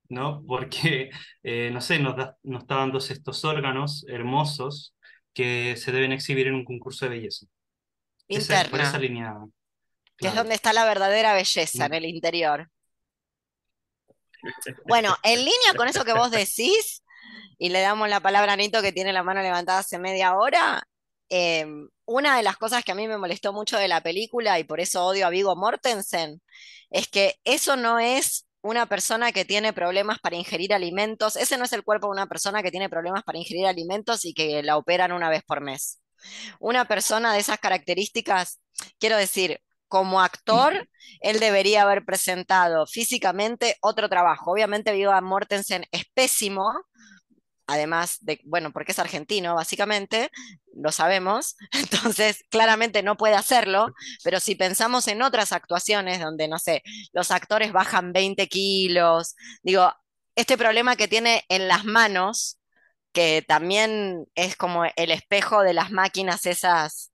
[0.08, 0.44] ¿no?
[0.46, 1.10] Porque,
[1.42, 4.94] eh, no sé, nos, nos está dando estos órganos hermosos
[5.32, 7.46] que se deben exhibir en un concurso de belleza.
[8.28, 8.70] Interna.
[8.70, 9.34] por esa línea.
[10.16, 11.94] Que es donde está la verdadera belleza, en mm.
[11.94, 12.70] el interior.
[14.86, 17.02] Bueno, en línea con eso que vos decís,
[17.58, 20.82] y le damos la palabra a Nito que tiene la mano levantada hace media hora.
[21.28, 24.64] Em, una de las cosas que a mí me molestó mucho de la película y
[24.64, 26.42] por eso odio a Vigo Mortensen
[26.90, 31.64] es que eso no es una persona que tiene problemas para ingerir alimentos, ese no
[31.64, 34.76] es el cuerpo de una persona que tiene problemas para ingerir alimentos y que la
[34.76, 36.00] operan una vez por mes.
[36.60, 38.60] Una persona de esas características,
[38.98, 39.60] quiero decir,
[39.92, 40.88] como actor,
[41.20, 44.50] él debería haber presentado físicamente otro trabajo.
[44.50, 46.64] Obviamente Vigo Mortensen es pésimo,
[47.66, 50.30] además de, bueno, porque es argentino, básicamente,
[50.74, 53.88] lo sabemos, entonces claramente no puede hacerlo,
[54.24, 56.82] pero si pensamos en otras actuaciones donde, no sé,
[57.12, 59.92] los actores bajan 20 kilos, digo,
[60.36, 62.58] este problema que tiene en las manos,
[63.12, 67.11] que también es como el espejo de las máquinas esas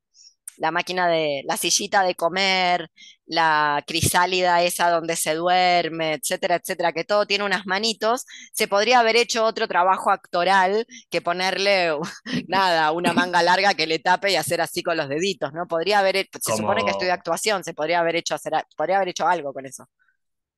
[0.58, 2.90] la máquina de la sillita de comer,
[3.26, 9.00] la crisálida esa donde se duerme, etcétera, etcétera, que todo tiene unas manitos, se podría
[9.00, 11.90] haber hecho otro trabajo actoral que ponerle
[12.48, 15.66] nada, una manga larga que le tape y hacer así con los deditos, ¿no?
[15.66, 19.26] Podría haber, se supone que estudia actuación, se podría haber hecho hacer, podría haber hecho
[19.26, 19.86] algo con eso.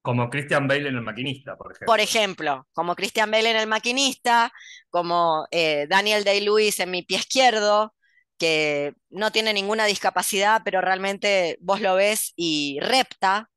[0.03, 1.87] Como Christian Bale en El Maquinista, por ejemplo.
[1.87, 4.51] Por ejemplo, como Christian Bale en El Maquinista,
[4.89, 7.93] como eh, Daniel Day-Lewis en Mi Pie Izquierdo,
[8.41, 13.51] que no tiene ninguna discapacidad, pero realmente vos lo ves y repta,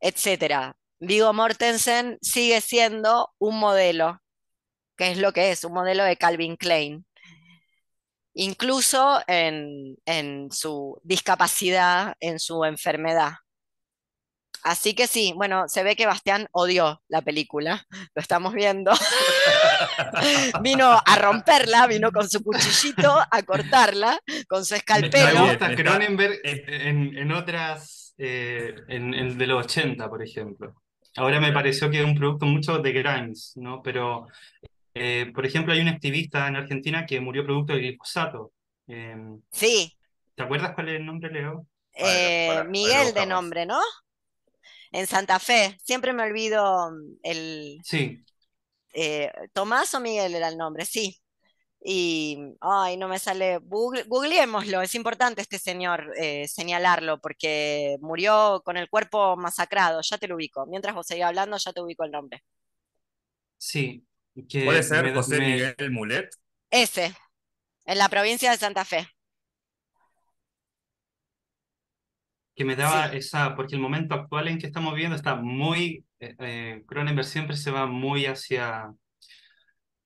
[0.00, 0.74] etc.
[0.98, 4.22] Vigo Mortensen sigue siendo un modelo,
[4.96, 7.04] que es lo que es, un modelo de Calvin Klein.
[8.32, 13.34] Incluso en, en su discapacidad, en su enfermedad.
[14.64, 18.92] Así que sí, bueno, se ve que Bastián odió la película, lo estamos viendo.
[20.62, 25.48] vino a romperla, vino con su cuchillito a cortarla, con su escalpelo.
[25.76, 30.74] Cronenberg en, en otras, eh, en el de los 80, por ejemplo.
[31.16, 33.82] Ahora me pareció que es un producto mucho de Grimes, ¿no?
[33.82, 34.28] Pero,
[34.94, 38.52] eh, por ejemplo, hay un activista en Argentina que murió producto de glifosato.
[38.86, 39.94] Em, sí.
[40.34, 41.66] ¿Te acuerdas cuál es el nombre, Leo?
[41.92, 43.78] Eh, Miguel de nombre, ¿no?
[44.94, 45.76] En Santa Fe.
[45.82, 47.80] Siempre me olvido mm, el...
[47.82, 48.24] Sí.
[48.94, 51.20] Eh, Tomás o Miguel era el nombre, sí.
[51.84, 58.62] Y, ay, no me sale, Google, googleémoslo, es importante este señor eh, señalarlo porque murió
[58.64, 60.64] con el cuerpo masacrado, ya te lo ubico.
[60.66, 62.42] Mientras vos seguís hablando, ya te ubico el nombre.
[63.58, 64.06] Sí.
[64.64, 66.30] ¿Puede ser José Miguel Mulet?
[66.70, 67.14] Ese,
[67.84, 69.08] en la provincia de Santa Fe.
[72.54, 76.36] Que me daba esa, porque el momento actual en que estamos viviendo está muy, eh,
[76.38, 78.92] eh, Cronenberg siempre se va muy hacia,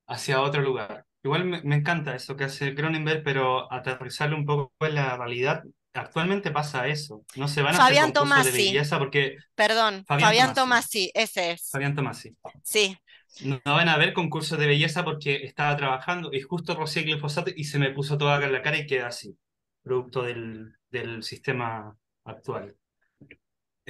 [0.06, 1.04] hacia otro lugar.
[1.22, 6.50] Igual me, encanta eso que hace Cronenberg, pero aterrizarlo un poco en la realidad, actualmente
[6.50, 7.22] pasa eso.
[7.36, 9.36] No se van a Fabián hacer concursos de belleza porque...
[9.54, 11.10] Perdón, Fabián, Tomasi.
[11.14, 11.68] ese es.
[11.70, 12.34] Fabián Tomasi.
[12.62, 12.96] Sí.
[13.42, 17.64] No, van a haber concursos de belleza porque estaba trabajando y justo rocié glifosato y
[17.64, 19.36] se me puso toda la cara y queda así,
[19.82, 21.94] producto del, del sistema
[22.28, 22.76] actual.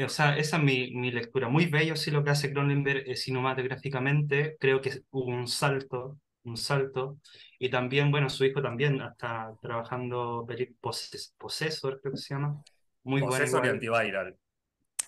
[0.04, 1.48] o sea, esa es mi, mi, lectura.
[1.48, 4.56] Muy bello sí lo que hace Cronenberg cinematográficamente.
[4.58, 7.18] Creo que hubo un salto, un salto.
[7.58, 10.46] Y también, bueno, su hijo también está trabajando
[10.80, 12.62] Possessor, creo que se llama.
[13.02, 14.36] Muy Possessor y Antiviral.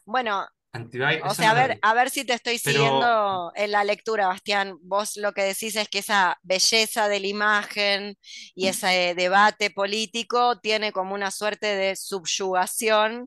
[0.04, 4.76] Bueno, o sea, a ver, a ver si te estoy siguiendo en la lectura, Bastián.
[4.82, 8.16] Vos lo que decís es que esa belleza de la imagen
[8.54, 13.26] y ese debate político tiene como una suerte de subyugación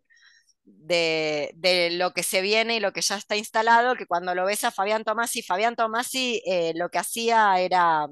[0.64, 4.64] de, lo que se viene y lo que ya está instalado, que cuando lo ves
[4.64, 8.08] a Fabián Tomasi, Fabián Tomasi eh, lo que hacía era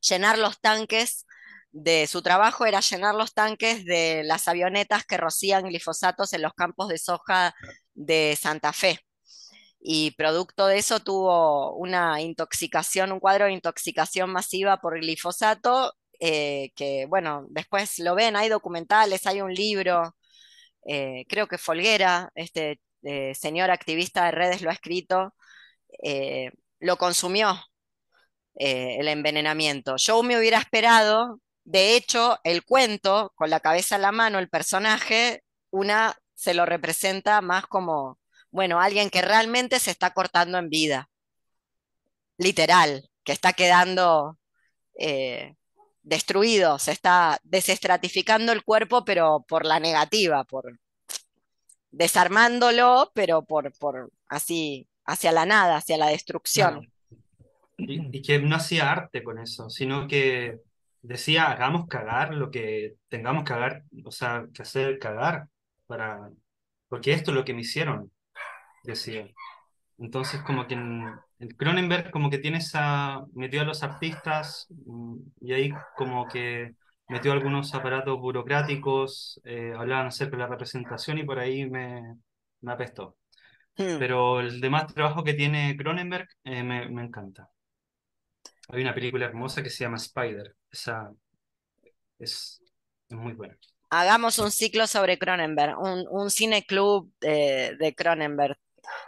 [0.00, 1.26] llenar los tanques
[1.72, 6.52] de su trabajo era llenar los tanques de las avionetas que rocían glifosatos en los
[6.52, 7.54] campos de soja
[7.94, 9.00] de Santa Fe.
[9.80, 16.70] Y producto de eso tuvo una intoxicación, un cuadro de intoxicación masiva por glifosato, eh,
[16.76, 20.14] que bueno, después lo ven, hay documentales, hay un libro,
[20.86, 25.34] eh, creo que Folguera, este eh, señor activista de redes lo ha escrito,
[26.80, 27.60] lo consumió
[28.54, 29.96] el envenenamiento.
[29.96, 34.48] Yo me hubiera esperado, de hecho, el cuento, con la cabeza en la mano, el
[34.48, 38.18] personaje, una se lo representa más como,
[38.50, 41.08] bueno, alguien que realmente se está cortando en vida,
[42.36, 44.40] literal, que está quedando
[44.98, 45.54] eh,
[46.02, 50.80] destruido, se está desestratificando el cuerpo, pero por la negativa, por
[51.92, 56.90] desarmándolo, pero por, por así, hacia la nada, hacia la destrucción.
[57.76, 60.58] Y, y, que no hacía arte con eso, sino que
[61.02, 65.46] decía, hagamos cagar lo que tengamos que cagar, o sea, que hacer cagar
[65.92, 66.30] para,
[66.88, 68.10] porque esto es lo que me hicieron,
[68.82, 69.26] decía.
[69.98, 71.20] Entonces, como que en,
[71.58, 76.76] Cronenberg como que tiene esa, metió a los artistas mm, y ahí como que
[77.08, 82.16] metió algunos aparatos burocráticos, eh, hablaban acerca de la representación y por ahí me,
[82.62, 83.18] me apestó.
[83.76, 83.98] Hmm.
[83.98, 87.50] Pero el demás trabajo que tiene Cronenberg eh, me, me, encanta.
[88.68, 90.56] Hay una película hermosa que se llama Spider.
[90.70, 91.12] Esa
[92.18, 92.62] es,
[93.08, 93.56] es muy buena
[93.92, 98.56] hagamos un ciclo sobre Cronenberg, un, un cine club de, de, Cronenberg,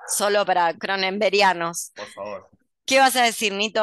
[0.06, 1.92] solo para cronenberianos.
[1.96, 2.50] Por favor.
[2.84, 3.82] ¿Qué vas a decir, Nito?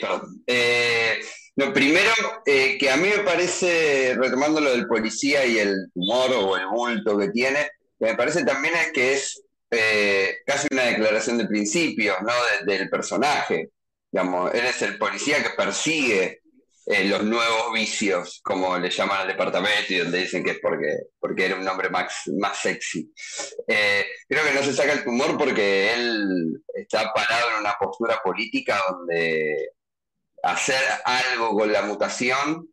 [0.00, 0.42] perdón.
[0.46, 1.18] Eh,
[1.56, 2.12] lo primero,
[2.46, 6.66] eh, que a mí me parece, retomando lo del policía y el humor o el
[6.66, 12.16] bulto que tiene, me parece también es que es eh, casi una declaración de principios,
[12.22, 12.32] ¿no?
[12.66, 13.70] del personaje.
[14.14, 16.42] Él es el policía que persigue
[16.86, 20.98] eh, los nuevos vicios, como le llaman al departamento y donde dicen que es porque,
[21.18, 23.10] porque era un hombre más, más sexy.
[23.66, 28.20] Eh, creo que no se saca el tumor porque él está parado en una postura
[28.22, 29.70] política donde
[30.42, 32.68] hacer algo con la mutación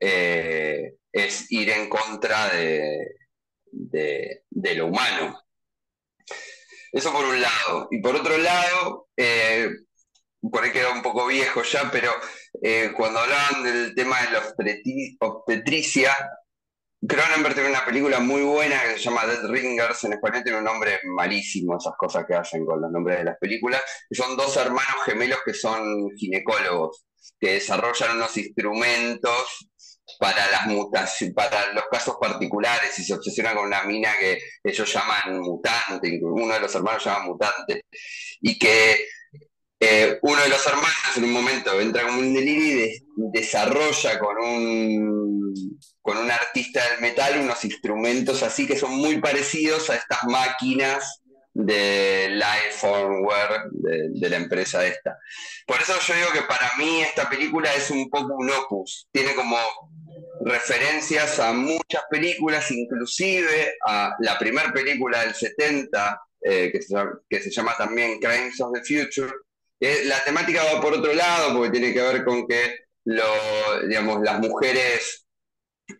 [0.00, 3.16] eh, es ir en contra de,
[3.70, 5.38] de, lo humano.
[6.90, 7.88] Eso por un lado.
[7.90, 9.08] Y por otro lado,
[10.50, 12.10] por ahí queda un poco viejo ya, pero
[12.62, 14.42] eh, cuando hablaban del tema de la
[15.20, 16.14] obstetricia,
[17.06, 20.64] Cronenberg tiene una película muy buena que se llama Dead Ringers, en español tiene un
[20.64, 25.02] nombre malísimo, esas cosas que hacen con los nombres de las películas, son dos hermanos
[25.04, 27.06] gemelos que son ginecólogos,
[27.38, 29.68] que desarrollan unos instrumentos
[30.18, 34.92] para las mutaciones, para los casos particulares y se obsesionan con una mina que ellos
[34.92, 37.84] llaman mutante, uno de los hermanos llama mutante,
[38.40, 39.06] y que
[39.80, 43.02] eh, uno de los hermanos en un momento entra como un delirio y
[43.32, 49.90] desarrolla con un, con un artista del metal unos instrumentos así que son muy parecidos
[49.90, 51.20] a estas máquinas
[51.52, 55.18] de Lifeformware de, de la empresa esta.
[55.66, 59.34] Por eso yo digo que para mí esta película es un poco un opus, tiene
[59.34, 59.56] como
[60.44, 66.94] referencias a muchas películas, inclusive a la primera película del 70, eh, que, se,
[67.28, 69.32] que se llama también Crimes of the Future,
[69.80, 75.26] la temática va por otro lado, porque tiene que ver con que las mujeres,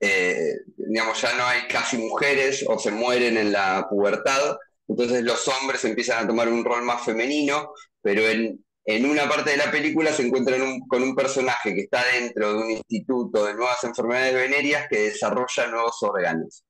[0.00, 4.56] eh, digamos, ya no hay casi mujeres o se mueren en la pubertad,
[4.88, 8.60] entonces los hombres empiezan a tomar un rol más femenino, pero en,
[9.04, 12.70] una parte de la película se encuentran con un personaje que está dentro de un
[12.70, 16.64] instituto de nuevas enfermedades venéreas que desarrolla nuevos órganos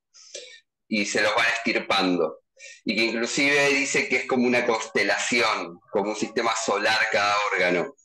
[0.87, 2.39] y se los van estirpando
[2.85, 7.95] y que inclusive dice que es como una constelación, como un sistema solar cada órgano,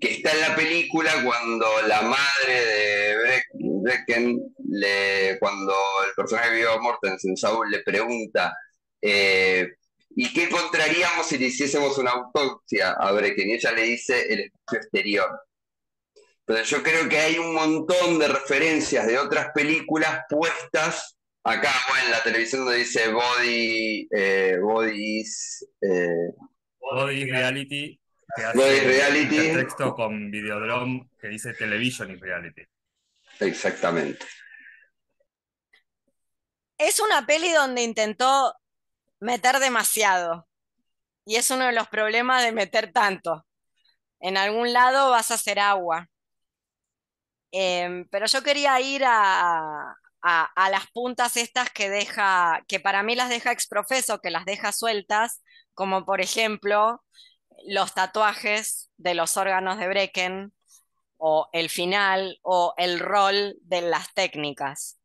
[0.00, 3.42] que está en la película cuando la madre de
[3.82, 4.38] Brecken,
[5.40, 5.74] cuando
[6.06, 8.52] el personaje de Viggo Mortensen, Saúl, le pregunta,
[9.00, 9.68] eh,
[10.16, 13.50] ¿y qué encontraríamos si le hiciésemos una autopsia a Brecken?
[13.50, 15.40] Y ella le dice el espacio exterior.
[16.44, 21.13] Pero yo creo que hay un montón de referencias de otras películas puestas
[21.44, 21.72] acá
[22.04, 26.32] en la televisión donde dice body, eh, bodies, eh,
[26.78, 28.00] body reality,
[28.34, 29.36] que hace reality.
[29.54, 32.62] texto con Videodrome que dice television y reality.
[33.40, 34.26] Exactamente.
[36.78, 38.54] Es una peli donde intentó
[39.20, 40.48] meter demasiado.
[41.26, 43.46] Y es uno de los problemas de meter tanto.
[44.20, 46.08] En algún lado vas a hacer agua.
[47.50, 53.28] Em, pero yo quería ir a, las puntas estas que deja, que para mí las
[53.28, 55.42] deja exprofeso, que las deja sueltas,
[55.74, 57.02] como por ejemplo
[57.66, 60.52] los tatuajes de los órganos de Brecken,
[61.16, 64.98] o el final, o el rol de las técnicas.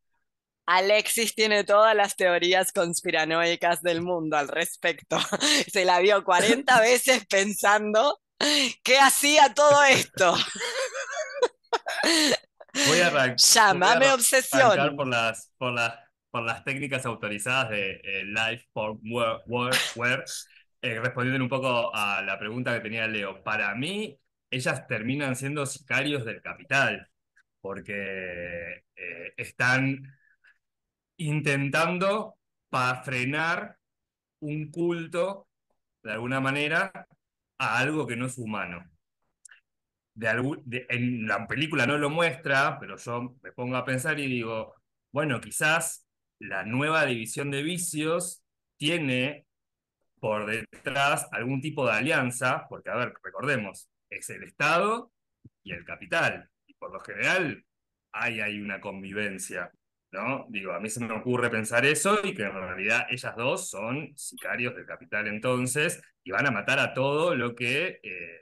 [0.66, 5.18] Alexis tiene todas las teorías conspiranoicas del mundo al respecto.
[5.72, 8.20] Se la vio 40 veces pensando
[8.82, 10.34] qué hacía todo esto.
[12.88, 13.36] Voy a arrancar.
[13.36, 14.96] Llámame obsesión.
[14.96, 15.98] Por las, por, las,
[16.30, 20.24] por las técnicas autorizadas de eh, Life for Where,
[20.82, 23.42] eh, respondiendo un poco a la pregunta que tenía Leo.
[23.42, 24.18] Para mí,
[24.50, 27.08] ellas terminan siendo sicarios del capital,
[27.60, 30.02] porque eh, están
[31.16, 32.36] intentando
[32.70, 33.76] para frenar
[34.40, 35.48] un culto,
[36.02, 37.06] de alguna manera,
[37.58, 38.84] a algo que no es humano.
[40.20, 44.74] De en la película no lo muestra, pero yo me pongo a pensar y digo,
[45.12, 46.06] bueno, quizás
[46.38, 48.42] la nueva división de vicios
[48.76, 49.46] tiene
[50.20, 55.10] por detrás algún tipo de alianza, porque, a ver, recordemos, es el Estado
[55.62, 57.64] y el capital, y por lo general
[58.12, 59.72] hay, hay una convivencia.
[60.12, 60.46] ¿no?
[60.50, 64.12] Digo, a mí se me ocurre pensar eso y que en realidad ellas dos son
[64.16, 68.39] sicarios del capital entonces y van a matar a todo lo que eh,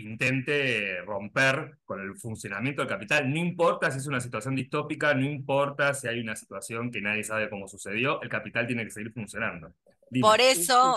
[0.00, 3.30] intente romper con el funcionamiento del capital.
[3.30, 7.24] No importa si es una situación distópica, no importa si hay una situación que nadie
[7.24, 9.72] sabe cómo sucedió, el capital tiene que seguir funcionando.
[10.20, 10.96] Por eso,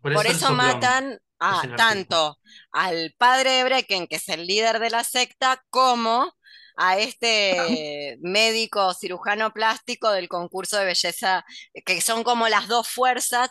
[0.00, 2.38] por, eso, matan a, tanto
[2.72, 6.32] al padre de Brecken, que es el líder de la secta, como
[6.76, 11.44] a este médico cirujano plástico del concurso de belleza,
[11.84, 13.50] que son como las dos fuerzas,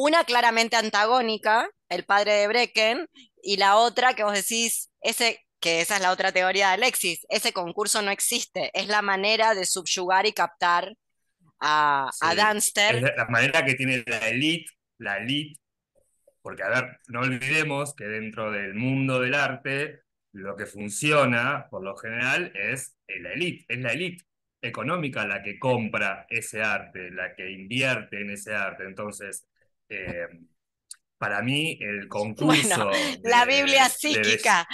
[0.00, 3.08] una claramente antagónica, el padre de Brecken,
[3.42, 7.26] y la otra que vos decís, ese, que esa es la otra teoría de Alexis,
[7.28, 10.94] ese concurso no existe, es la manera de subyugar y captar
[11.58, 12.94] a, a Dunster.
[12.94, 15.58] Es la manera que tiene la elite, la elite,
[16.42, 21.82] porque a ver, no olvidemos que dentro del mundo del arte lo que funciona, por
[21.82, 24.24] lo general, es la élite, es la élite
[24.62, 28.84] económica la que compra ese arte, la que invierte en ese arte.
[28.84, 29.48] Entonces,
[29.88, 30.26] eh,
[31.18, 32.90] para mí el concurso...
[33.24, 34.66] la Biblia psíquica,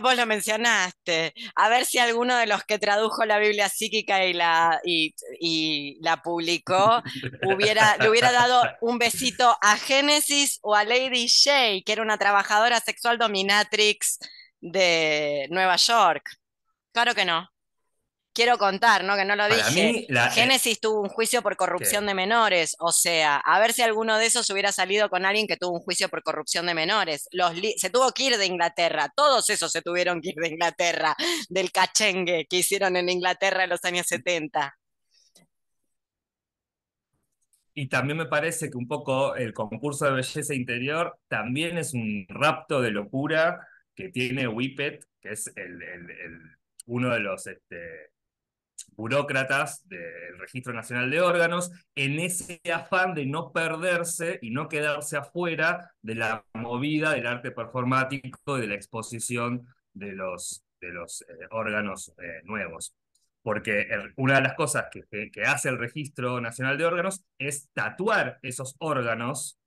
[0.00, 1.34] vos lo mencionaste.
[1.54, 6.22] A ver si alguno de los que tradujo la Biblia psíquica y la, y, la
[6.22, 7.02] publicó
[7.42, 12.18] hubiera, le hubiera dado un besito a Génesis o a Lady Shay, que era una
[12.18, 14.18] trabajadora sexual dominatrix
[14.60, 16.24] de Nueva York.
[16.92, 17.51] Claro que no.
[18.34, 19.14] Quiero contar, ¿no?
[19.14, 20.06] Que no lo dije.
[20.08, 22.76] Eh, Génesis tuvo un juicio por corrupción de menores.
[22.78, 25.80] O sea, a ver si alguno de esos hubiera salido con alguien que tuvo un
[25.80, 27.28] juicio por corrupción de menores.
[27.30, 29.12] Los se tuvo que ir de Inglaterra.
[29.14, 31.14] Todos esos se tuvieron que ir de Inglaterra,
[31.50, 34.74] del cachengue que hicieron en Inglaterra en los años 70.
[37.74, 42.26] Y también me parece que un poco el concurso de belleza interior también es un
[42.28, 45.80] rapto de locura que tiene Whippet, que es el,
[46.86, 48.11] uno de los este,
[48.96, 55.16] burócratas del Registro Nacional de Órganos, en ese afán de no perderse y no quedarse
[55.16, 61.22] afuera de la movida del arte performático y de la exposición de los, de los
[61.22, 62.94] eh, órganos eh, nuevos.
[63.42, 68.38] Porque una de las cosas que, que, hace el Registro Nacional de Órganos es tatuar
[68.42, 69.58] esos órganos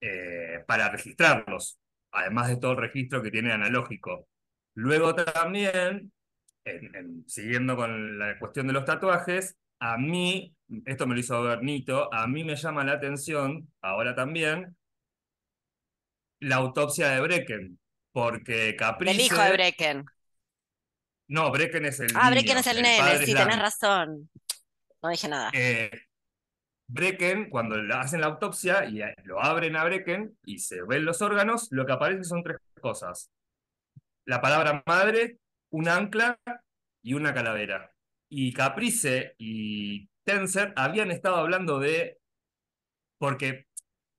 [0.00, 1.80] eh, para registrarlos
[2.12, 4.28] además de todo el registro que tiene analógico.
[4.74, 6.12] Luego también,
[7.26, 10.54] siguiendo con la cuestión de los tatuajes, a mí,
[10.84, 14.76] esto me lo hizo Bernito, a mí me llama la atención, ahora también,
[16.40, 17.78] la autopsia de Brecken,
[18.12, 19.14] porque Caprice...
[19.14, 20.04] El hijo de Brecken.
[21.28, 24.30] No, Brecken es el Ah, Brecken es el, nene, sí, tenés razón.
[25.02, 25.50] No dije nada.
[25.52, 25.90] Eh,
[26.88, 31.68] Brecken, cuando hacen la autopsia y lo abren a Brecken y se ven los órganos,
[31.70, 33.30] lo que aparece son tres cosas.
[34.24, 35.38] La palabra madre,
[35.70, 36.38] un ancla
[37.02, 37.92] y una calavera.
[38.28, 42.18] Y Caprice y Tenser habían estado hablando de...
[43.18, 43.68] Porque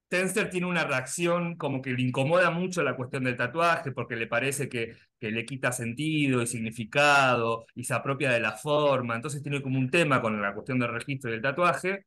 [0.09, 4.27] Tenser tiene una reacción como que le incomoda mucho la cuestión del tatuaje porque le
[4.27, 9.61] parece que, le quita sentido y significado y se apropia de la forma, entonces tiene
[9.61, 12.05] como un tema con la cuestión del registro del tatuaje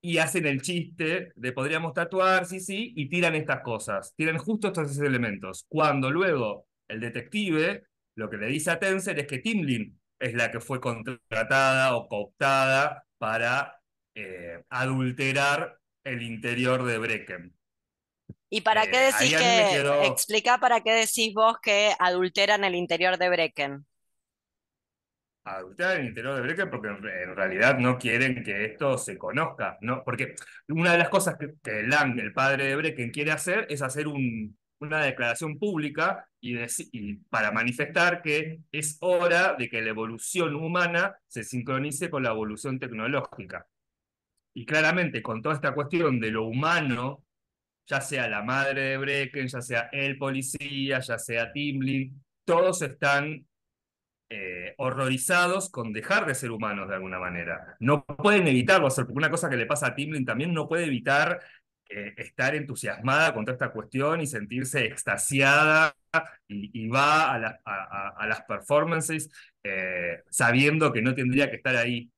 [0.00, 4.68] y hacen el chiste de podríamos tatuar, sí, sí, y tiran estas cosas, tiran justo
[4.68, 5.66] estos elementos.
[5.68, 7.87] Cuando luego el detective
[8.18, 12.08] lo que le dice a Tenser es que Timlin es la que fue contratada o
[12.08, 13.80] cooptada para
[14.16, 17.56] eh, adulterar el interior de Brecken.
[18.50, 23.18] ¿Y para qué eh, decís que, explica para qué decís vos que adulteran el interior
[23.18, 23.86] de Brecken?
[25.44, 30.02] Adulteran el interior de Brecken porque en realidad no quieren que esto se conozca, ¿no?
[30.02, 30.34] Porque
[30.66, 34.08] una de las cosas que, que Lang, el padre de Brecken, quiere hacer es hacer
[34.08, 36.56] un, una declaración pública y,
[37.30, 42.78] para manifestar que es hora de que la evolución humana se sincronice con la evolución
[42.78, 43.66] tecnológica.
[44.54, 47.24] Y claramente con toda esta cuestión de lo humano,
[47.86, 53.46] ya sea la madre de Brecken, ya sea el policía, ya sea Timlin, todos están
[54.30, 57.76] eh, horrorizados con dejar de ser humanos de alguna manera.
[57.80, 61.40] No pueden evitarlo, porque una cosa que le pasa a Timlin también no puede evitar
[61.88, 65.94] eh, estar entusiasmada con esta cuestión y sentirse extasiada
[66.46, 69.30] y, va a, las performances
[69.62, 72.10] eh, sabiendo que no tendría que estar ahí.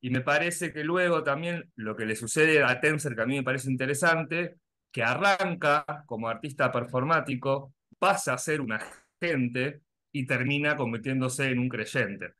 [0.00, 3.36] Y me parece que luego también lo que le sucede a Tenser, que a mí
[3.36, 4.56] me parece interesante,
[4.92, 11.68] que arranca como artista performático, pasa a ser un agente y termina convirtiéndose en un
[11.68, 12.34] creyente.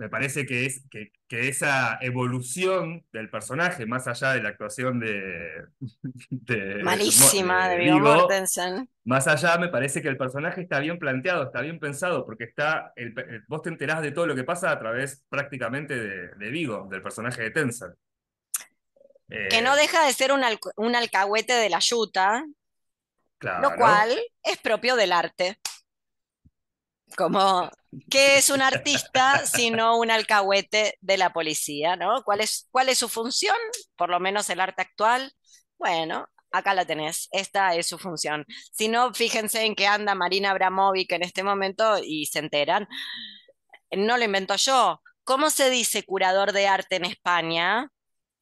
[0.00, 4.98] Me parece que, es, que, que esa evolución del personaje, más allá de la actuación
[4.98, 5.66] de...
[6.82, 8.88] Malísima de, Viggo Mortensen.
[9.04, 12.94] Más allá, me parece que el personaje está bien planteado, está bien pensado, porque está
[12.96, 13.14] el,
[13.46, 15.94] vos te enterás de todo lo que pasa a través prácticamente
[16.34, 17.94] de, Vigo, del personaje de Tenser.
[19.28, 20.40] que no eh, deja de ser un,
[20.76, 22.42] un alcahuete de la yuta,
[23.42, 25.58] lo cual es propio del arte.
[27.14, 27.70] Como,
[28.10, 31.96] ¿qué es un artista sino un alcahuete de la policía?
[31.96, 32.22] ¿no?
[32.24, 33.56] ¿Cuál, es, ¿Cuál es su función?
[33.96, 35.32] Por lo menos el arte actual.
[35.78, 38.44] Bueno, acá la tenés, esta es su función.
[38.72, 42.86] Si no, fíjense en que anda Marina Abramovic en este momento y se enteran.
[43.90, 45.00] No lo invento yo.
[45.24, 47.88] ¿Cómo se dice curador de arte en España?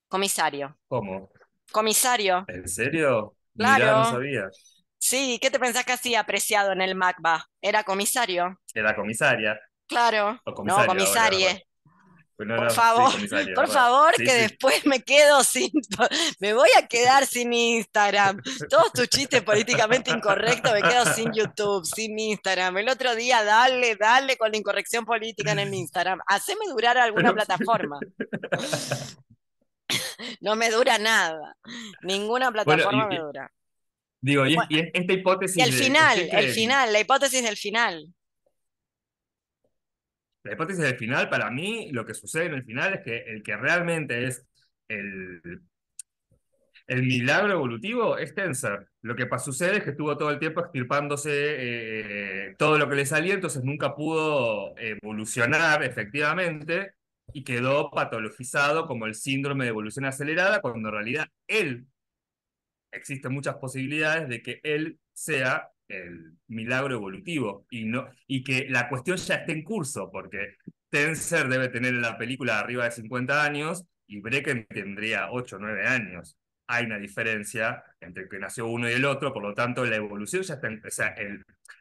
[0.09, 0.79] Comisario.
[0.89, 1.31] ¿Cómo?
[1.71, 2.45] Comisario.
[2.49, 3.37] ¿En serio?
[3.57, 3.99] Claro.
[3.99, 4.49] no sabía.
[5.09, 7.47] Sí, ¿qué te pensás que hacía apreciado en el MACBA?
[7.63, 8.61] ¿Era comisario?
[8.75, 9.59] Era comisaria.
[9.87, 10.39] Claro.
[10.45, 11.67] no, comisarie.
[12.37, 13.13] Por favor,
[13.55, 15.71] por favor, que después me quedo sin,
[16.41, 18.43] me voy a quedar sin Instagram.
[18.69, 22.77] Todos tus chistes políticamente incorrectos, me quedo sin YouTube, sin Instagram.
[22.77, 26.21] El otro día, dale, dale con la incorrección política en el Instagram.
[26.27, 27.99] Haceme durar alguna plataforma.
[30.41, 31.57] No me dura nada.
[32.03, 33.51] Ninguna plataforma me dura.
[34.21, 35.57] Digo, y, esta hipótesis.
[35.57, 38.15] Y el final, el final, la hipótesis del final.
[40.43, 43.43] La hipótesis del final, para mí, lo que sucede en el final es que el
[43.43, 44.47] que realmente es
[44.89, 45.61] el,
[46.89, 48.89] el milagro evolutivo es Tensor.
[49.03, 53.07] Lo que sucede es que estuvo todo el tiempo extirpándose eh, todo lo que le
[53.07, 56.95] salía, entonces nunca pudo evolucionar efectivamente
[57.35, 61.87] y quedó patologizado como el síndrome de evolución acelerada, cuando en realidad él
[62.91, 68.89] existen muchas posibilidades de que él sea el milagro evolutivo y, no, y que la
[68.89, 70.57] cuestión ya esté en curso, porque
[70.91, 75.59] Tenser debe tener en la película arriba de 50 años y Brecken tendría 8 o
[75.59, 76.37] 9 años.
[76.67, 79.97] Hay una diferencia entre el que nació uno y el otro, por lo tanto la
[79.97, 81.15] evolución ya está en, o sea,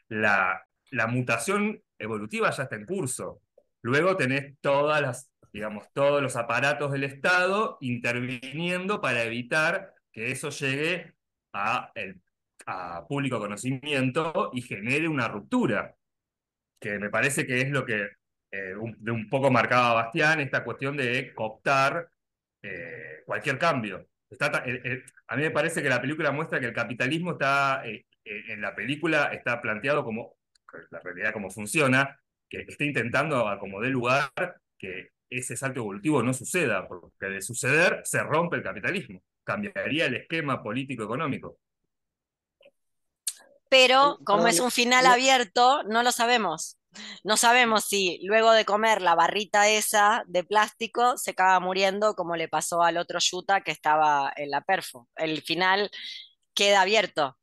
[0.10, 3.42] la mutación evolutiva ya está en curso.
[3.82, 10.50] Luego tenés todas las, digamos, todos los aparatos del Estado interviniendo para evitar que eso
[10.50, 11.14] llegue
[11.54, 11.94] a,
[13.08, 15.96] público conocimiento y genere una ruptura,
[16.80, 18.10] que me parece que es lo que
[18.52, 22.10] eh, de un poco marcaba Bastián, esta cuestión de cooptar
[22.64, 24.08] eh, cualquier cambio.
[25.28, 28.74] A mí me parece que la película muestra que el capitalismo está, eh, en la
[28.76, 30.36] película está planteado como,
[30.90, 32.20] la realidad como funciona,
[32.50, 34.32] que está intentando a como dé lugar
[34.80, 40.16] que ese salto evolutivo no suceda, porque de suceder se rompe el capitalismo cambiaría el
[40.16, 41.58] esquema político-económico.
[43.70, 46.78] Pero como es un final abierto, no lo sabemos.
[47.24, 52.36] No sabemos si luego de comer la barrita esa de plástico se acaba muriendo como
[52.36, 55.08] le pasó al otro Yuta que estaba en la perfo.
[55.16, 55.90] El final
[56.54, 57.38] queda abierto.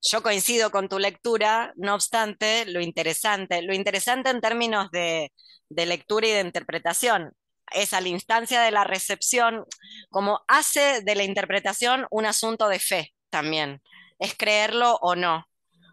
[0.00, 5.32] Yo coincido con tu lectura, no obstante, lo interesante, lo interesante en términos de,
[5.68, 7.32] de lectura y de interpretación
[7.72, 9.64] es a la instancia de la recepción,
[10.10, 13.82] como hace de la interpretación un asunto de fe también,
[14.18, 15.48] es creerlo o no.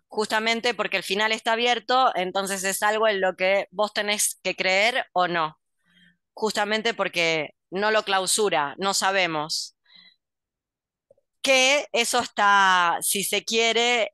[0.07, 4.55] Justamente porque el final está abierto, entonces es algo en lo que vos tenés que
[4.55, 5.59] creer o no.
[6.33, 9.75] Justamente porque no lo clausura, no sabemos.
[11.41, 14.13] Que eso está, si se quiere,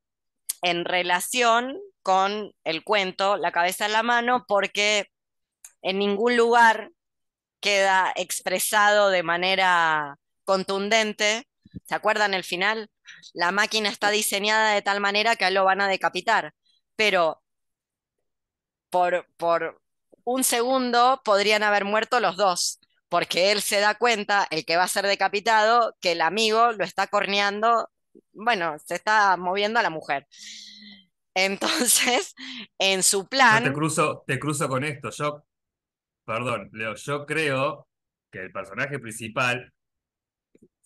[0.61, 5.07] en relación con el cuento La cabeza en la mano, porque
[5.81, 6.91] en ningún lugar
[7.59, 11.47] queda expresado de manera contundente.
[11.85, 12.89] ¿Se acuerdan el final?
[13.33, 16.53] La máquina está diseñada de tal manera que lo van a decapitar,
[16.95, 17.41] pero
[18.89, 19.81] por, por
[20.23, 24.83] un segundo podrían haber muerto los dos, porque él se da cuenta, el que va
[24.83, 27.89] a ser decapitado, que el amigo lo está corneando,
[28.33, 30.27] bueno, se está moviendo a la mujer.
[31.33, 32.35] Entonces,
[32.79, 33.63] en su plan...
[33.63, 35.09] te cruzo, te cruzo con esto.
[35.11, 35.43] Yo
[36.29, 37.87] perdón, Leo, yo creo
[38.31, 39.73] que el personaje principal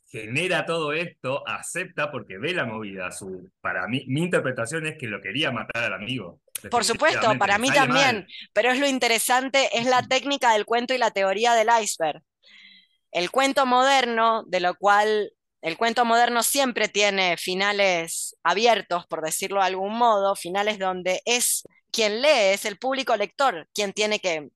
[0.10, 3.12] genera todo esto, acepta porque ve la movida.
[3.12, 6.40] Su, para mí, mi interpretación es que lo quería matar al amigo.
[6.72, 10.98] Por supuesto, para mí también, pero es lo interesante, es la técnica del cuento y
[10.98, 12.22] la teoría del iceberg.
[13.12, 19.60] El cuento moderno, de lo cual el cuento moderno siempre tiene finales abiertos, por decirlo
[19.60, 24.50] de algún modo, finales donde es quien lee, es el público lector quien tiene que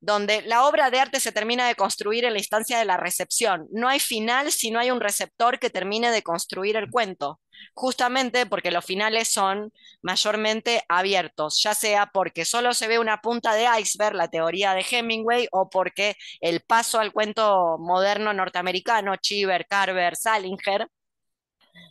[0.00, 3.66] donde la obra de arte se termina de construir en la instancia de la recepción.
[3.70, 7.40] No hay final si no hay un receptor que termine de construir el cuento,
[7.74, 9.72] justamente porque los finales son
[10.02, 14.84] mayormente abiertos, ya sea porque solo se ve una punta de iceberg, la teoría de
[14.90, 20.88] Hemingway, o porque el paso al cuento moderno norteamericano, Cheever, Carver, Salinger,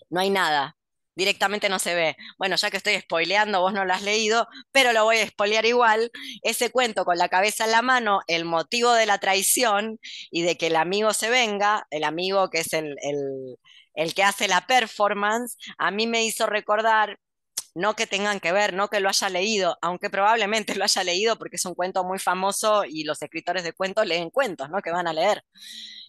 [0.10, 0.78] no hay nada
[1.20, 2.18] directamente no se ve.
[2.38, 5.66] Bueno, ya que estoy spoileando, vos no lo has leído, pero lo voy a spoilear
[5.66, 6.12] igual.
[6.44, 10.00] Ese cuento con la cabeza en la mano, el motivo de la traición
[10.32, 12.96] y de que el amigo se venga, el amigo que es el,
[13.94, 17.20] el que hace la performance, a mí me hizo recordar
[17.76, 21.38] no que tengan que ver, no que lo haya leído, aunque probablemente lo haya leído
[21.38, 24.82] porque es un cuento muy famoso y los escritores de cuentos leen cuentos, ¿no?
[24.82, 25.44] Que van a leer.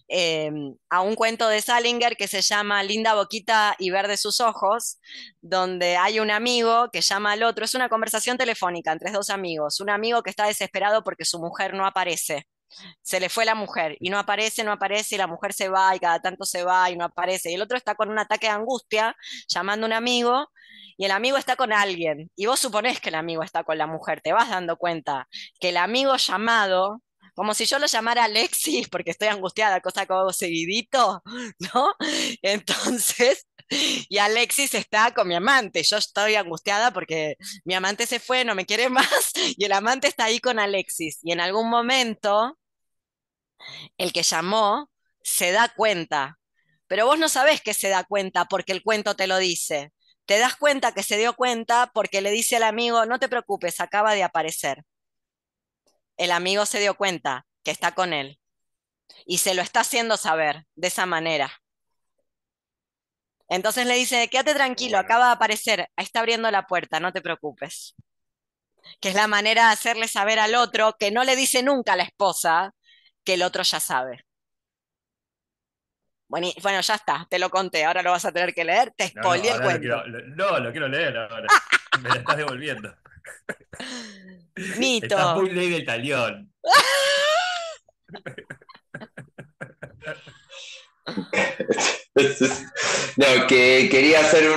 [0.07, 4.99] Em, a un cuento de Salinger que se llama Linda Boquita y Verde sus ojos,
[5.41, 9.79] donde hay un amigo que llama al otro, es una conversación telefónica entre dos amigos,
[9.79, 12.47] un amigo que está desesperado porque su mujer no aparece.
[13.01, 15.95] Se le fue la mujer y no aparece, no aparece, y la mujer se va
[15.95, 17.51] y cada tanto se va y no aparece.
[17.51, 19.15] Y el otro está con un ataque de angustia
[19.47, 20.47] llamando a un amigo
[20.97, 22.31] y el amigo está con alguien.
[22.35, 25.27] Y vos suponés que el amigo está con la mujer, te vas dando cuenta
[25.59, 27.01] que el amigo llamado
[27.33, 31.23] como si yo lo llamara Alexis porque estoy angustiada, cosa que hago seguidito,
[31.73, 31.95] ¿no?
[32.41, 33.47] Entonces,
[34.09, 38.55] y Alexis está con mi amante, yo estoy angustiada porque mi amante se fue, no
[38.55, 42.57] me quiere más, y el amante está ahí con Alexis, y en algún momento
[43.97, 44.89] el que llamó
[45.23, 46.39] se da cuenta,
[46.87, 49.93] pero vos no sabés que se da cuenta porque el cuento te lo dice.
[50.25, 53.79] Te das cuenta que se dio cuenta porque le dice al amigo, no te preocupes,
[53.79, 54.83] acaba de aparecer
[56.17, 58.39] el amigo se dio cuenta que está con él
[59.25, 61.51] y se lo está haciendo saber de esa manera.
[63.49, 67.95] Entonces le dice, quédate tranquilo, acaba de aparecer, está abriendo la puerta, no te preocupes.
[68.99, 71.97] Que es la manera de hacerle saber al otro que no le dice nunca a
[71.97, 72.73] la esposa
[73.23, 74.25] que el otro ya sabe.
[76.29, 79.09] Bueno, bueno, ya está, te lo conté, ahora lo vas a tener que leer, te
[79.09, 80.07] spoileé el cuento.
[80.07, 81.47] no, lo quiero leer ahora,
[82.01, 82.95] me lo estás devolviendo.
[84.77, 85.15] Mito.
[85.15, 86.51] Está muy ley del talión.
[93.17, 94.49] No, que quería hacer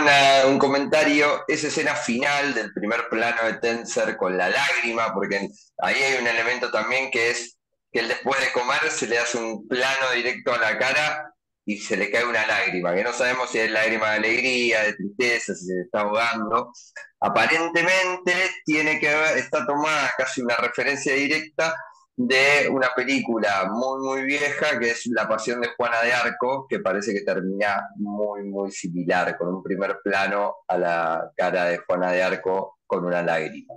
[0.47, 6.03] un comentario, esa escena final del primer plano de Tenser con la lágrima, porque ahí
[6.03, 7.59] hay un elemento también que es
[7.93, 11.34] que él después de comer se le hace un plano directo a la cara
[11.67, 14.95] y se le cae una lágrima, que no sabemos si es lágrima de alegría, de
[14.95, 16.73] tristeza, si se está ahogando.
[17.21, 18.33] Aparentemente
[18.65, 21.75] tiene que ver, está tomada casi una referencia directa
[22.17, 26.81] de una película muy, muy vieja que es La Pasión de Juana de Arco, que
[26.81, 32.13] parece que termina muy, muy similar, con un primer plano a la cara de Juana
[32.13, 33.75] de Arco con una lágrima.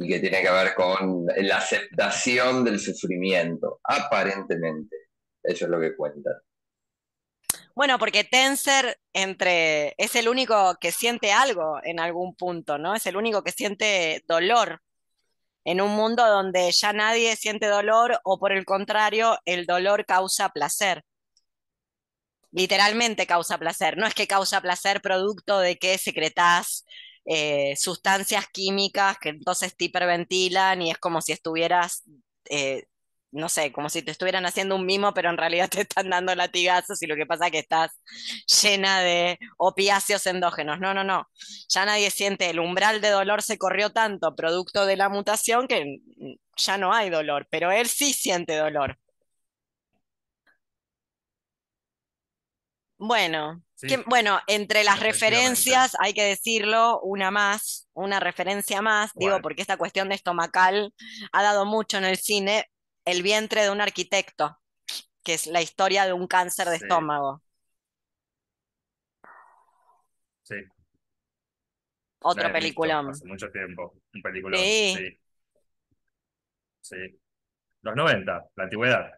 [0.00, 4.96] Y que tiene que ver con la aceptación del sufrimiento, aparentemente.
[5.42, 6.30] Eso es lo que cuenta.
[7.78, 12.96] Bueno, porque Tenser entre, es el único que siente algo en algún punto, ¿no?
[12.96, 14.82] Es el único que siente dolor
[15.64, 20.48] en un mundo donde ya nadie siente dolor o por el contrario, el dolor causa
[20.48, 21.04] placer.
[22.50, 23.96] Literalmente causa placer.
[23.96, 26.84] No es que causa placer producto de que secretas
[27.26, 32.02] eh, sustancias químicas que entonces te hiperventilan y es como si estuvieras
[32.50, 32.86] eh,
[33.30, 36.34] no sé, como si te estuvieran haciendo un mimo, pero en realidad te están dando
[36.34, 37.92] latigazos y lo que pasa es que estás
[38.62, 40.80] llena de opiáceos endógenos.
[40.80, 41.28] No, no, no.
[41.68, 45.98] Ya nadie siente, el umbral de dolor se corrió tanto producto de la mutación que
[46.56, 48.98] ya no hay dolor, pero él sí siente dolor.
[53.00, 53.62] Bueno,
[54.06, 59.76] bueno, entre las referencias, hay que decirlo, una más, una referencia más, digo, porque esta
[59.76, 60.92] cuestión de estomacal
[61.30, 62.68] ha dado mucho en el cine,
[63.08, 64.60] El vientre de un arquitecto,
[65.24, 67.42] que es la historia de un cáncer de estómago.
[70.42, 70.56] Sí.
[72.18, 73.08] Otro peliculón.
[73.08, 74.60] Hace mucho tiempo, un peliculón.
[74.60, 75.18] Sí.
[76.82, 77.18] sí.
[77.80, 79.10] Los 90, la antigüedad.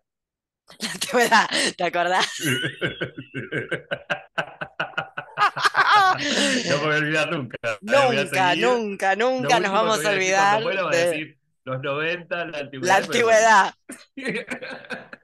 [0.78, 2.32] La antigüedad, ¿te acordás?
[6.68, 7.56] no voy a olvidar nunca.
[7.80, 10.62] Nunca, nunca, nunca nos vamos a olvidar.
[10.62, 10.78] de...
[10.78, 13.00] a decir los 90, la antigüedad.
[13.00, 13.74] La antigüedad.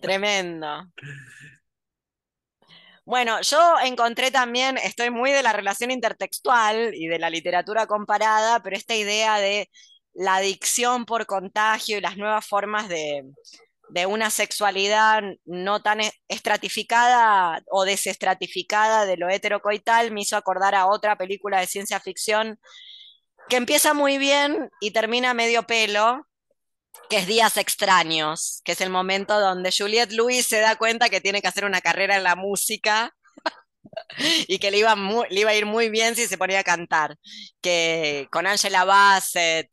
[0.00, 0.90] Tremendo.
[3.06, 8.60] Bueno, yo encontré también, estoy muy de la relación intertextual y de la literatura comparada,
[8.62, 9.70] pero esta idea de
[10.12, 13.24] la adicción por contagio y las nuevas formas de,
[14.08, 21.16] una sexualidad no tan estratificada o desestratificada de lo heterocoital me hizo acordar a otra
[21.16, 22.58] película de ciencia ficción
[23.48, 26.26] que empieza muy bien y termina medio pelo,
[27.08, 31.20] que es Días Extraños, que es el momento donde Juliette Lewis se da cuenta que
[31.20, 33.14] tiene que hacer una carrera en la música
[34.48, 37.16] y que le iba, le iba a ir muy bien si se ponía a cantar,
[37.60, 39.68] que con Angela Bassett,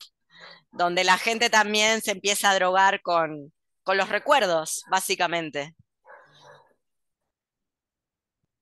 [0.74, 3.52] donde la gente también se empieza a drogar con,
[3.86, 5.74] los recuerdos, básicamente.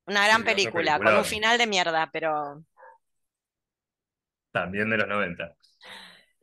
[0.07, 2.65] Una gran película, con un final de mierda, pero...
[4.53, 5.57] También de los 90.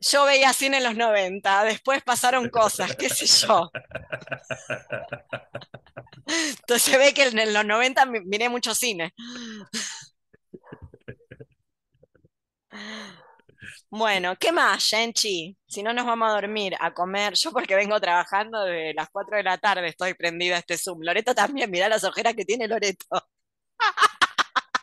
[0.00, 3.70] Yo veía cine en los 90, después pasaron cosas, qué sé yo.
[6.26, 9.12] Entonces se ve que en los 90 miré mucho cine.
[13.90, 15.56] Bueno, ¿qué más, Genchi?
[15.66, 17.34] Si no nos vamos a dormir, a comer.
[17.34, 21.00] Yo porque vengo trabajando de las 4 de la tarde, estoy prendida a este Zoom.
[21.02, 23.06] Loreto también, mirá las ojeras que tiene Loreto.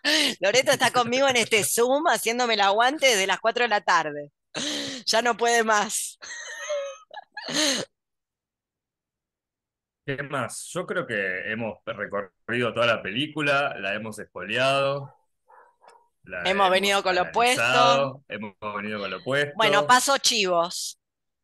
[0.40, 4.32] Loreto está conmigo en este Zoom haciéndome el aguante desde las 4 de la tarde.
[5.06, 6.20] Ya no puede más.
[10.06, 10.70] ¿Qué más?
[10.74, 15.18] Yo creo que hemos recorrido toda la película, la hemos espoleado
[16.46, 18.24] hemos, venido con lo opuesto.
[18.28, 19.54] Hemos venido con lo opuesto.
[19.56, 21.00] Bueno, paso chivos.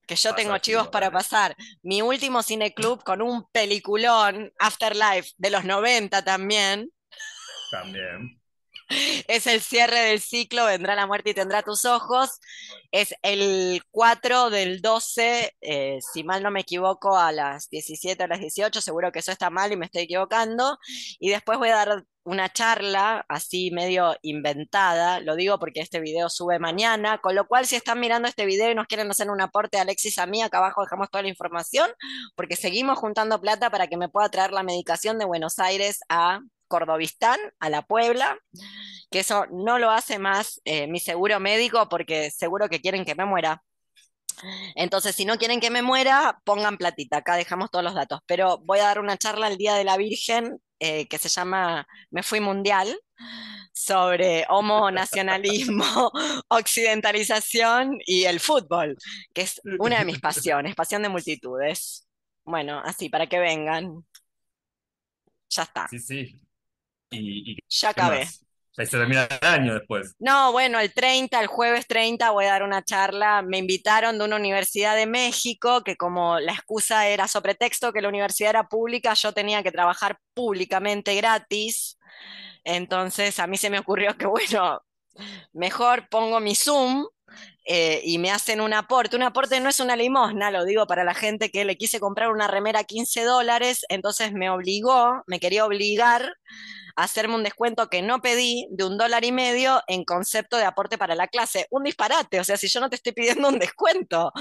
[0.05, 1.55] Que yo tengo chivos para pasar.
[1.81, 6.91] Mi último cineclub con un peliculón, Afterlife, de los 90 también.
[7.71, 8.41] También.
[9.27, 12.39] Es el cierre del ciclo, vendrá la muerte y tendrá tus ojos.
[12.91, 18.27] Es el 4 del 12, eh, si mal no me equivoco, a las 17 o
[18.27, 20.77] las 18, seguro que eso está mal y me estoy equivocando.
[21.19, 26.29] Y después voy a dar una charla así medio inventada, lo digo porque este video
[26.29, 29.41] sube mañana, con lo cual si están mirando este video y nos quieren hacer un
[29.41, 31.89] aporte, Alexis, a mí, acá abajo dejamos toda la información,
[32.35, 36.39] porque seguimos juntando plata para que me pueda traer la medicación de Buenos Aires a
[36.67, 38.37] Cordobistán, a la Puebla,
[39.11, 43.15] que eso no lo hace más eh, mi seguro médico porque seguro que quieren que
[43.15, 43.63] me muera.
[44.75, 47.17] Entonces, si no quieren que me muera, pongan platita.
[47.17, 48.21] Acá dejamos todos los datos.
[48.25, 51.87] Pero voy a dar una charla el Día de la Virgen eh, que se llama
[52.11, 52.93] Me Fui Mundial
[53.71, 56.11] sobre homo nacionalismo,
[56.49, 58.97] occidentalización y el fútbol,
[59.33, 62.05] que es una de mis pasiones, pasión de multitudes.
[62.43, 64.05] Bueno, así, para que vengan.
[65.49, 65.87] Ya está.
[65.87, 66.41] Sí, sí.
[67.11, 68.27] Y, ya acabé.
[68.75, 70.15] Se termina el año después.
[70.17, 73.43] No, bueno, el 30, el jueves 30 voy a dar una charla.
[73.43, 78.01] Me invitaron de una universidad de México, que como la excusa era sobre texto que
[78.01, 81.99] la universidad era pública, yo tenía que trabajar públicamente gratis.
[82.63, 84.81] Entonces a mí se me ocurrió que, bueno,
[85.53, 87.05] mejor pongo mi Zoom
[87.65, 89.15] eh, y me hacen un aporte.
[89.15, 92.31] Un aporte no es una limosna, lo digo para la gente que le quise comprar
[92.31, 96.33] una remera a 15 dólares, entonces me obligó, me quería obligar
[96.95, 100.97] hacerme un descuento que no pedí de un dólar y medio en concepto de aporte
[100.97, 101.67] para la clase.
[101.69, 104.31] Un disparate, o sea, si yo no te estoy pidiendo un descuento.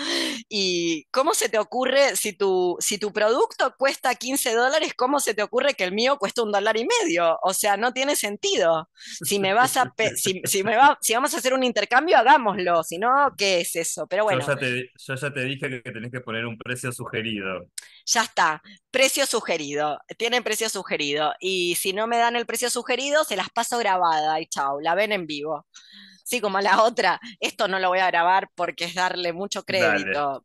[0.48, 5.34] ¿Y cómo se te ocurre, si tu, si tu producto cuesta 15 dólares, cómo se
[5.34, 7.38] te ocurre que el mío cuesta un dólar y medio?
[7.42, 8.88] O sea, no tiene sentido.
[8.94, 12.82] Si me vas a, si, me va, si vamos a hacer un intercambio, hagámoslo.
[12.82, 14.06] Si no, ¿qué es eso?
[14.06, 14.40] Pero bueno.
[14.40, 17.66] Yo ya te, yo ya te dije que tenés que poner un precio sugerido.
[18.06, 18.62] Ya está,
[18.92, 19.98] precio sugerido.
[20.16, 21.32] Tienen precio sugerido.
[21.40, 24.94] Y si no me dan el precio sugerido, se las paso grabada y chao, la
[24.94, 25.66] ven en vivo.
[26.24, 30.40] Sí, como la otra, esto no lo voy a grabar porque es darle mucho crédito,